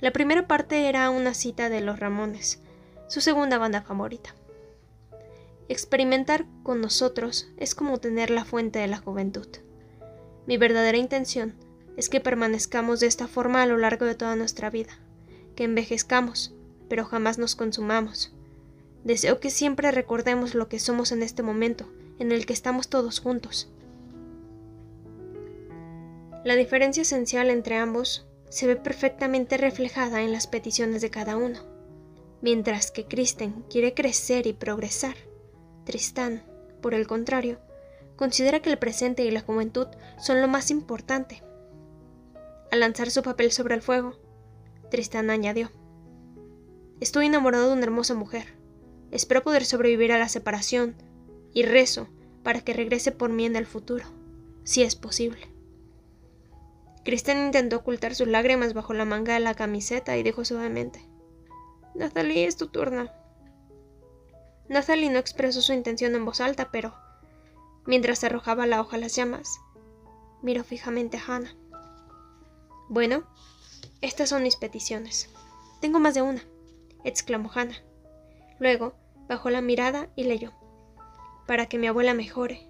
[0.00, 2.60] La primera parte era una cita de Los Ramones,
[3.08, 4.34] su segunda banda favorita.
[5.68, 9.48] Experimentar con nosotros es como tener la fuente de la juventud.
[10.46, 11.54] Mi verdadera intención
[11.96, 14.98] es que permanezcamos de esta forma a lo largo de toda nuestra vida,
[15.56, 16.54] que envejezcamos,
[16.88, 18.32] pero jamás nos consumamos.
[19.04, 23.20] Deseo que siempre recordemos lo que somos en este momento, en el que estamos todos
[23.20, 23.68] juntos,
[26.48, 31.58] la diferencia esencial entre ambos se ve perfectamente reflejada en las peticiones de cada uno.
[32.40, 35.14] Mientras que Kristen quiere crecer y progresar,
[35.84, 36.42] Tristán,
[36.80, 37.58] por el contrario,
[38.16, 39.88] considera que el presente y la juventud
[40.18, 41.42] son lo más importante.
[42.70, 44.18] Al lanzar su papel sobre el fuego,
[44.90, 45.70] Tristán añadió,
[46.98, 48.54] Estoy enamorado de una hermosa mujer.
[49.10, 50.96] Espero poder sobrevivir a la separación
[51.52, 52.08] y rezo
[52.42, 54.06] para que regrese por mí en el futuro,
[54.64, 55.57] si es posible.
[57.08, 61.08] Kristen intentó ocultar sus lágrimas bajo la manga de la camiseta y dijo suavemente:
[61.94, 63.08] Nathalie, es tu turno.
[64.68, 66.94] Nathalie no expresó su intención en voz alta, pero,
[67.86, 69.58] mientras arrojaba la hoja a las llamas,
[70.42, 71.56] miró fijamente a Hannah.
[72.90, 73.26] Bueno,
[74.02, 75.30] estas son mis peticiones.
[75.80, 76.42] Tengo más de una,
[77.04, 77.82] exclamó Hannah.
[78.58, 78.92] Luego
[79.30, 80.52] bajó la mirada y leyó:
[81.46, 82.68] Para que mi abuela mejore,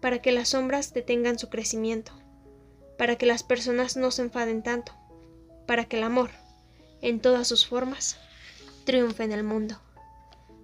[0.00, 2.12] para que las sombras detengan su crecimiento,
[3.02, 4.92] para que las personas no se enfaden tanto,
[5.66, 6.30] para que el amor,
[7.00, 8.16] en todas sus formas,
[8.84, 9.80] triunfe en el mundo,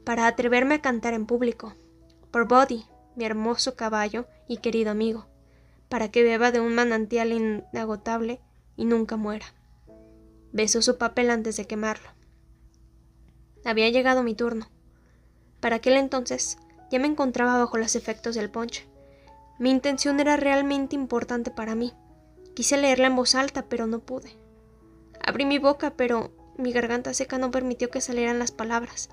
[0.05, 1.75] para atreverme a cantar en público,
[2.31, 2.85] por Body,
[3.17, 5.27] mi hermoso caballo y querido amigo,
[5.89, 8.39] para que beba de un manantial inagotable
[8.77, 9.47] y nunca muera.
[10.53, 12.09] Besó su papel antes de quemarlo.
[13.65, 14.71] Había llegado mi turno.
[15.59, 16.57] Para aquel entonces
[16.89, 18.87] ya me encontraba bajo los efectos del ponche.
[19.59, 21.93] Mi intención era realmente importante para mí.
[22.55, 24.37] Quise leerla en voz alta, pero no pude.
[25.25, 29.11] Abrí mi boca, pero mi garganta seca no permitió que salieran las palabras.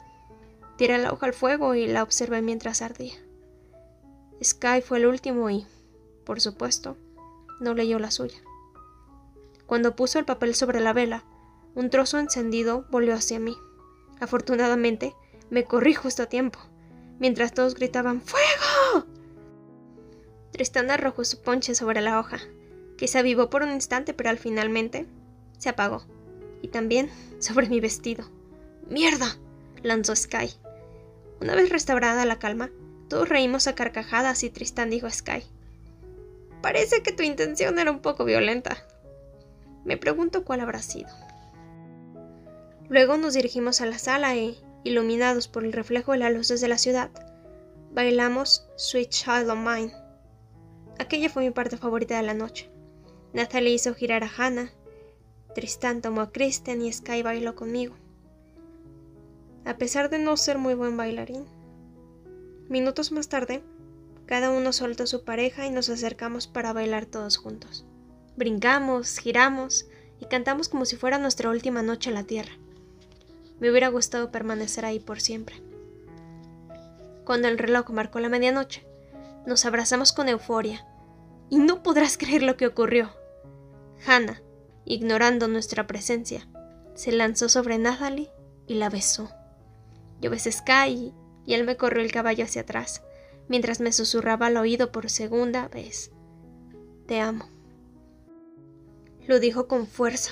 [0.77, 3.13] Tiré la hoja al fuego y la observé mientras ardía.
[4.43, 5.65] Sky fue el último y,
[6.25, 6.97] por supuesto,
[7.59, 8.41] no leyó la suya.
[9.65, 11.23] Cuando puso el papel sobre la vela,
[11.75, 13.55] un trozo encendido volvió hacia mí.
[14.19, 15.15] Afortunadamente,
[15.49, 16.59] me corrí justo a tiempo,
[17.19, 19.05] mientras todos gritaban ¡Fuego!
[20.51, 22.39] Tristán arrojó su ponche sobre la hoja
[22.97, 25.05] que se avivó por un instante, pero al finalmente
[25.57, 26.05] se apagó.
[26.61, 28.29] Y también sobre mi vestido.
[28.89, 29.37] ¡Mierda!
[29.83, 30.51] lanzó Sky.
[31.41, 32.71] Una vez restaurada la calma,
[33.09, 35.43] todos reímos a carcajadas y Tristan dijo a Sky.
[36.61, 38.77] Parece que tu intención era un poco violenta.
[39.83, 41.09] Me pregunto cuál habrá sido.
[42.89, 46.67] Luego nos dirigimos a la sala e, iluminados por el reflejo de las luces de
[46.67, 47.09] la ciudad,
[47.91, 49.93] bailamos Sweet Child of Mine.
[50.99, 52.69] Aquella fue mi parte favorita de la noche.
[53.35, 54.71] Nathalie hizo girar a Hannah
[55.55, 57.95] Tristán tomó a Kristen y Sky bailó conmigo.
[59.65, 61.45] A pesar de no ser muy buen bailarín.
[62.69, 63.61] Minutos más tarde,
[64.25, 67.85] cada uno soltó a su pareja y nos acercamos para bailar todos juntos.
[68.37, 69.87] Brincamos, giramos
[70.21, 72.53] y cantamos como si fuera nuestra última noche en la tierra.
[73.59, 75.61] Me hubiera gustado permanecer ahí por siempre.
[77.25, 78.85] Cuando el reloj marcó la medianoche,
[79.45, 80.85] nos abrazamos con euforia
[81.49, 83.24] y no podrás creer lo que ocurrió.
[84.05, 84.41] Hannah,
[84.85, 86.47] ignorando nuestra presencia,
[86.93, 88.31] se lanzó sobre Natalie
[88.67, 89.29] y la besó.
[90.21, 91.13] Yo besé Sky
[91.45, 93.03] y él me corrió el caballo hacia atrás,
[93.47, 96.11] mientras me susurraba al oído por segunda vez.
[97.07, 97.49] Te amo.
[99.27, 100.31] Lo dijo con fuerza,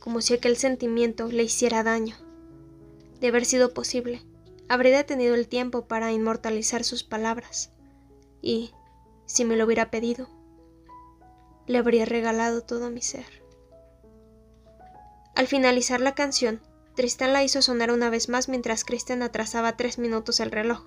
[0.00, 2.16] como si aquel sentimiento le hiciera daño.
[3.20, 4.22] De haber sido posible,
[4.68, 7.72] habría detenido el tiempo para inmortalizar sus palabras.
[8.42, 8.72] Y,
[9.24, 10.28] si me lo hubiera pedido,
[11.66, 13.26] le habría regalado todo mi ser.
[15.34, 16.60] Al finalizar la canción,
[16.94, 20.84] Tristan la hizo sonar una vez más mientras Christian atrasaba tres minutos el reloj,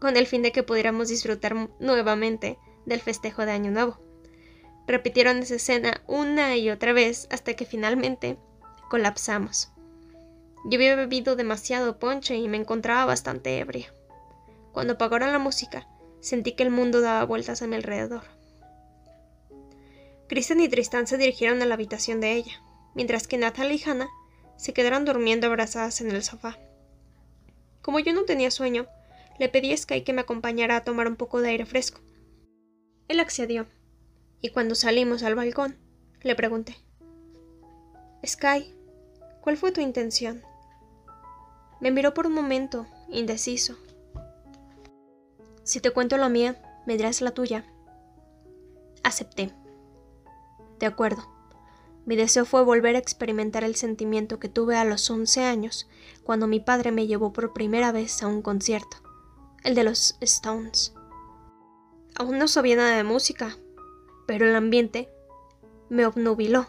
[0.00, 4.00] con el fin de que pudiéramos disfrutar nuevamente del festejo de Año Nuevo.
[4.88, 8.36] Repitieron esa escena una y otra vez hasta que finalmente
[8.90, 9.70] colapsamos.
[10.64, 13.94] Yo había bebido demasiado ponche y me encontraba bastante ebria.
[14.72, 15.86] Cuando apagaron la música,
[16.20, 18.22] sentí que el mundo daba vueltas a mi alrededor.
[20.28, 22.62] Kristen y Tristan se dirigieron a la habitación de ella,
[22.94, 24.08] mientras que Natalie y Hannah
[24.56, 26.58] se quedaron durmiendo abrazadas en el sofá.
[27.82, 28.86] Como yo no tenía sueño,
[29.38, 32.00] le pedí a Sky que me acompañara a tomar un poco de aire fresco.
[33.08, 33.66] Él accedió,
[34.40, 35.78] y cuando salimos al balcón,
[36.22, 36.76] le pregunté
[38.24, 38.72] Sky,
[39.40, 40.42] ¿cuál fue tu intención?
[41.80, 43.76] Me miró por un momento, indeciso.
[45.64, 47.64] Si te cuento la mía, me dirás la tuya.
[49.02, 49.52] Acepté.
[50.82, 51.28] De acuerdo.
[52.06, 55.88] Mi deseo fue volver a experimentar el sentimiento que tuve a los once años,
[56.24, 58.96] cuando mi padre me llevó por primera vez a un concierto,
[59.62, 60.92] el de los Stones.
[62.16, 63.56] Aún no sabía nada de música,
[64.26, 65.08] pero el ambiente
[65.88, 66.66] me obnubiló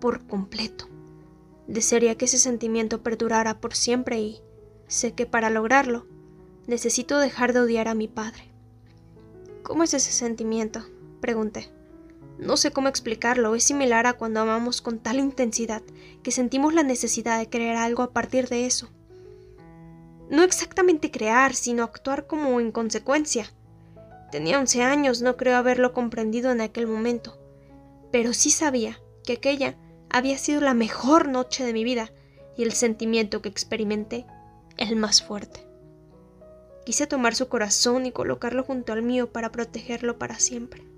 [0.00, 0.88] por completo.
[1.66, 4.40] Desearía que ese sentimiento perdurara por siempre y
[4.86, 6.06] sé que para lograrlo
[6.66, 8.50] necesito dejar de odiar a mi padre.
[9.62, 10.82] ¿Cómo es ese sentimiento?
[11.20, 11.70] pregunté.
[12.40, 15.82] No sé cómo explicarlo, es similar a cuando amamos con tal intensidad
[16.22, 18.88] que sentimos la necesidad de crear algo a partir de eso.
[20.30, 23.52] No exactamente crear, sino actuar como en consecuencia.
[24.32, 27.38] Tenía once años, no creo haberlo comprendido en aquel momento,
[28.10, 29.76] pero sí sabía que aquella
[30.08, 32.10] había sido la mejor noche de mi vida
[32.56, 34.24] y el sentimiento que experimenté
[34.78, 35.66] el más fuerte.
[36.86, 40.89] Quise tomar su corazón y colocarlo junto al mío para protegerlo para siempre.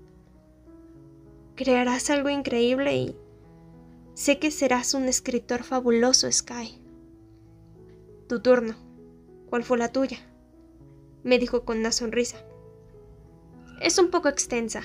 [1.55, 3.15] Crearás algo increíble y
[4.15, 6.79] sé que serás un escritor fabuloso, Sky.
[8.27, 8.75] Tu turno.
[9.49, 10.17] ¿Cuál fue la tuya?
[11.23, 12.37] me dijo con una sonrisa.
[13.81, 14.83] Es un poco extensa.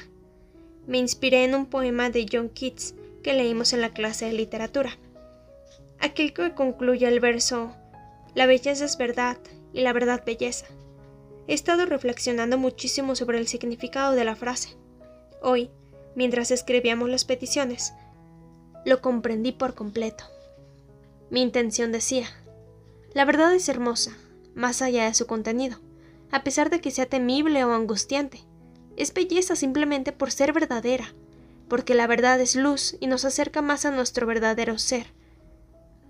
[0.87, 4.91] Me inspiré en un poema de John Keats que leímos en la clase de literatura.
[6.01, 7.73] Aquel que concluye el verso
[8.35, 9.39] La belleza es verdad
[9.73, 10.67] y la verdad belleza.
[11.47, 14.77] He estado reflexionando muchísimo sobre el significado de la frase.
[15.41, 15.71] Hoy
[16.19, 17.95] mientras escribíamos las peticiones.
[18.85, 20.25] Lo comprendí por completo.
[21.31, 22.27] Mi intención decía,
[23.15, 24.17] la verdad es hermosa,
[24.53, 25.79] más allá de su contenido,
[26.33, 28.41] a pesar de que sea temible o angustiante.
[28.97, 31.15] Es belleza simplemente por ser verdadera,
[31.69, 35.07] porque la verdad es luz y nos acerca más a nuestro verdadero ser.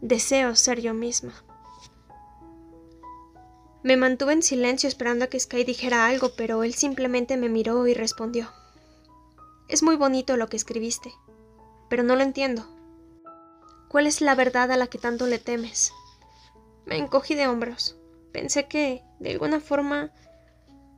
[0.00, 1.34] Deseo ser yo misma.
[3.82, 7.86] Me mantuve en silencio esperando a que Sky dijera algo, pero él simplemente me miró
[7.86, 8.48] y respondió.
[9.68, 11.12] Es muy bonito lo que escribiste,
[11.90, 12.66] pero no lo entiendo.
[13.88, 15.92] ¿Cuál es la verdad a la que tanto le temes?
[16.86, 17.96] Me encogí de hombros.
[18.32, 20.10] Pensé que, de alguna forma,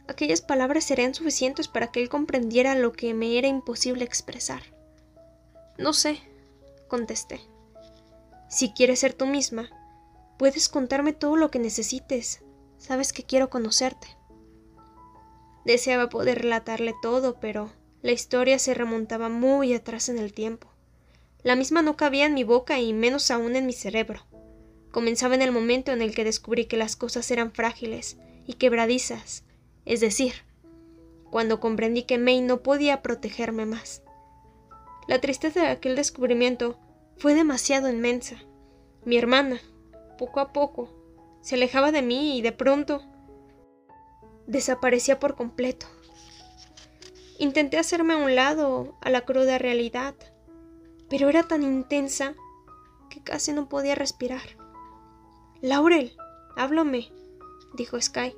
[0.07, 4.63] aquellas palabras serían suficientes para que él comprendiera lo que me era imposible expresar.
[5.77, 6.21] No sé,
[6.87, 7.41] contesté.
[8.49, 9.69] Si quieres ser tú misma,
[10.39, 12.43] puedes contarme todo lo que necesites.
[12.79, 14.07] Sabes que quiero conocerte.
[15.65, 20.69] Deseaba poder relatarle todo, pero la historia se remontaba muy atrás en el tiempo.
[21.43, 24.27] La misma no cabía en mi boca y menos aún en mi cerebro.
[24.91, 29.45] Comenzaba en el momento en el que descubrí que las cosas eran frágiles y quebradizas,
[29.85, 30.33] es decir,
[31.31, 34.03] cuando comprendí que May no podía protegerme más.
[35.07, 36.79] La tristeza de aquel descubrimiento
[37.17, 38.37] fue demasiado inmensa.
[39.05, 39.61] Mi hermana,
[40.19, 40.93] poco a poco,
[41.41, 43.03] se alejaba de mí y de pronto
[44.47, 45.87] desaparecía por completo.
[47.41, 50.15] Intenté hacerme a un lado a la cruda realidad,
[51.09, 52.35] pero era tan intensa
[53.09, 54.43] que casi no podía respirar.
[55.63, 56.15] Laurel,
[56.55, 57.11] háblame,
[57.73, 58.37] dijo Sky.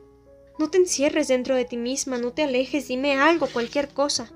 [0.56, 4.30] No te encierres dentro de ti misma, no te alejes, dime algo, cualquier cosa.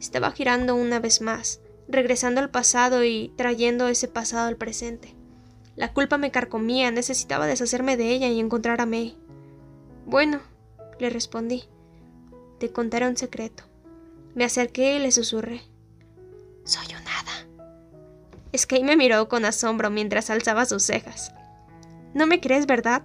[0.00, 5.14] Estaba girando una vez más, regresando al pasado y trayendo ese pasado al presente.
[5.76, 9.16] La culpa me carcomía, necesitaba deshacerme de ella y encontrar a May.
[10.04, 10.40] Bueno,
[10.98, 11.62] le respondí.
[12.62, 13.64] Te contaré un secreto.
[14.36, 15.62] Me acerqué y le susurré.
[16.62, 17.66] Soy un hada.
[18.56, 21.34] Sky me miró con asombro mientras alzaba sus cejas.
[22.14, 23.02] No me crees, ¿verdad?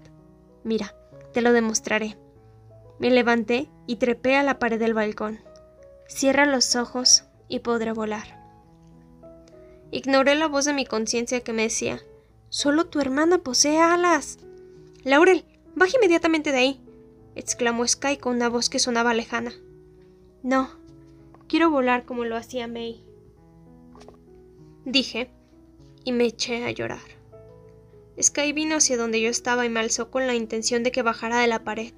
[0.63, 0.93] Mira,
[1.33, 2.19] te lo demostraré.
[2.99, 5.39] Me levanté y trepé a la pared del balcón.
[6.07, 8.39] Cierra los ojos y podré volar.
[9.89, 11.99] Ignoré la voz de mi conciencia que me decía,
[12.49, 14.37] Solo tu hermana posee alas.
[15.03, 16.86] Laurel, baja inmediatamente de ahí,
[17.37, 19.53] exclamó Sky con una voz que sonaba lejana.
[20.43, 20.69] No,
[21.47, 23.03] quiero volar como lo hacía May.
[24.85, 25.29] Dije,
[26.03, 27.01] y me eché a llorar.
[28.21, 31.39] Sky vino hacia donde yo estaba y me alzó con la intención de que bajara
[31.39, 31.93] de la pared.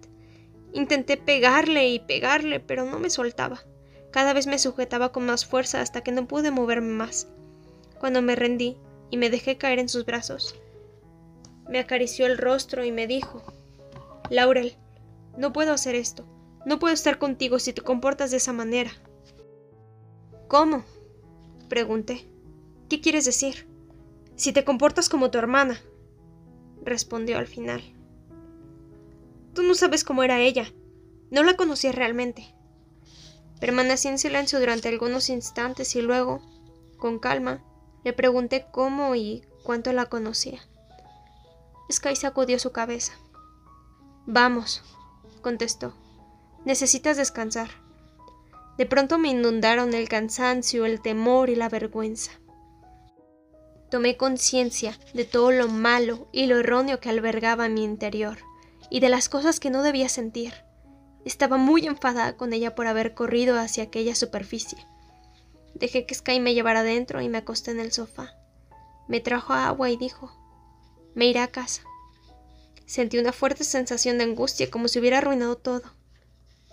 [0.73, 3.63] Intenté pegarle y pegarle, pero no me soltaba.
[4.11, 7.27] Cada vez me sujetaba con más fuerza hasta que no pude moverme más.
[7.99, 8.77] Cuando me rendí,
[9.11, 10.55] y me dejé caer en sus brazos.
[11.67, 13.43] Me acarició el rostro y me dijo,
[14.29, 14.75] Laurel,
[15.39, 16.27] no puedo hacer esto.
[16.65, 18.91] No puedo estar contigo si te comportas de esa manera.
[20.49, 20.83] ¿Cómo?
[21.69, 22.29] pregunté.
[22.89, 23.67] ¿Qué quieres decir?
[24.35, 25.79] Si te comportas como tu hermana,
[26.83, 27.81] respondió al final.
[29.53, 30.73] Tú no sabes cómo era ella.
[31.31, 32.53] No la conocías realmente.
[33.61, 36.41] Permanecí en silencio durante algunos instantes y luego,
[36.97, 37.63] con calma,
[38.03, 40.59] le pregunté cómo y cuánto la conocía.
[41.89, 43.13] Sky sacudió su cabeza.
[44.25, 44.83] Vamos,
[45.41, 45.93] contestó.
[46.65, 47.69] Necesitas descansar.
[48.77, 52.31] De pronto me inundaron el cansancio, el temor y la vergüenza.
[53.89, 58.37] Tomé conciencia de todo lo malo y lo erróneo que albergaba mi interior,
[58.89, 60.53] y de las cosas que no debía sentir.
[61.25, 64.77] Estaba muy enfadada con ella por haber corrido hacia aquella superficie.
[65.73, 68.35] Dejé que Sky me llevara adentro y me acosté en el sofá.
[69.07, 70.31] Me trajo agua y dijo,
[71.15, 71.81] me iré a casa.
[72.89, 75.83] Sentí una fuerte sensación de angustia como si hubiera arruinado todo.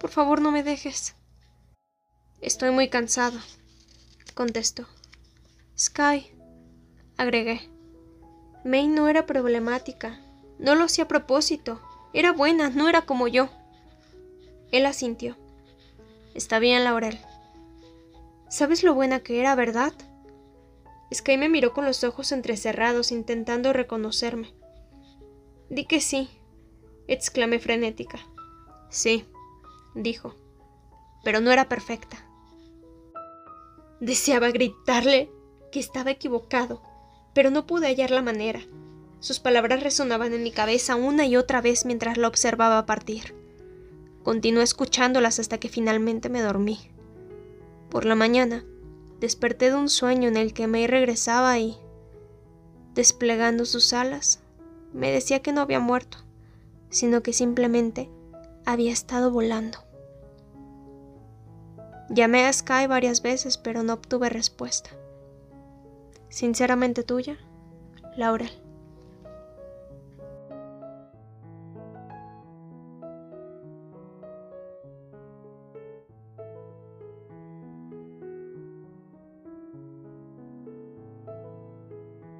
[0.01, 1.14] Por favor, no me dejes.
[2.41, 3.39] Estoy muy cansado,
[4.33, 4.87] contestó.
[5.79, 6.31] Sky,
[7.19, 7.69] agregué.
[8.64, 10.19] May no era problemática.
[10.59, 11.83] No lo hacía a propósito.
[12.14, 13.51] Era buena, no era como yo.
[14.73, 15.37] Él asintió.
[16.33, 17.21] Está bien, Laurel.
[18.49, 19.93] ¿Sabes lo buena que era, verdad?
[21.12, 24.55] Sky me miró con los ojos entrecerrados, intentando reconocerme.
[25.69, 26.29] Di que sí,
[27.09, 28.19] exclamé frenética.
[28.89, 29.25] Sí,
[29.95, 30.35] dijo,
[31.25, 32.25] pero no era perfecta.
[34.01, 35.31] Deseaba gritarle
[35.73, 36.83] que estaba equivocado,
[37.35, 38.61] pero no pude hallar la manera.
[39.19, 43.35] Sus palabras resonaban en mi cabeza una y otra vez mientras la observaba partir.
[44.23, 46.79] Continué escuchándolas hasta que finalmente me dormí.
[47.91, 48.64] Por la mañana,
[49.21, 51.77] desperté de un sueño en el que May regresaba y,
[52.95, 54.43] desplegando sus alas,
[54.97, 56.18] me decía que no había muerto,
[56.88, 58.11] sino que simplemente
[58.64, 59.78] había estado volando.
[62.09, 64.90] Llamé a Sky varias veces, pero no obtuve respuesta.
[66.28, 67.36] Sinceramente tuya,
[68.16, 68.51] Laurel.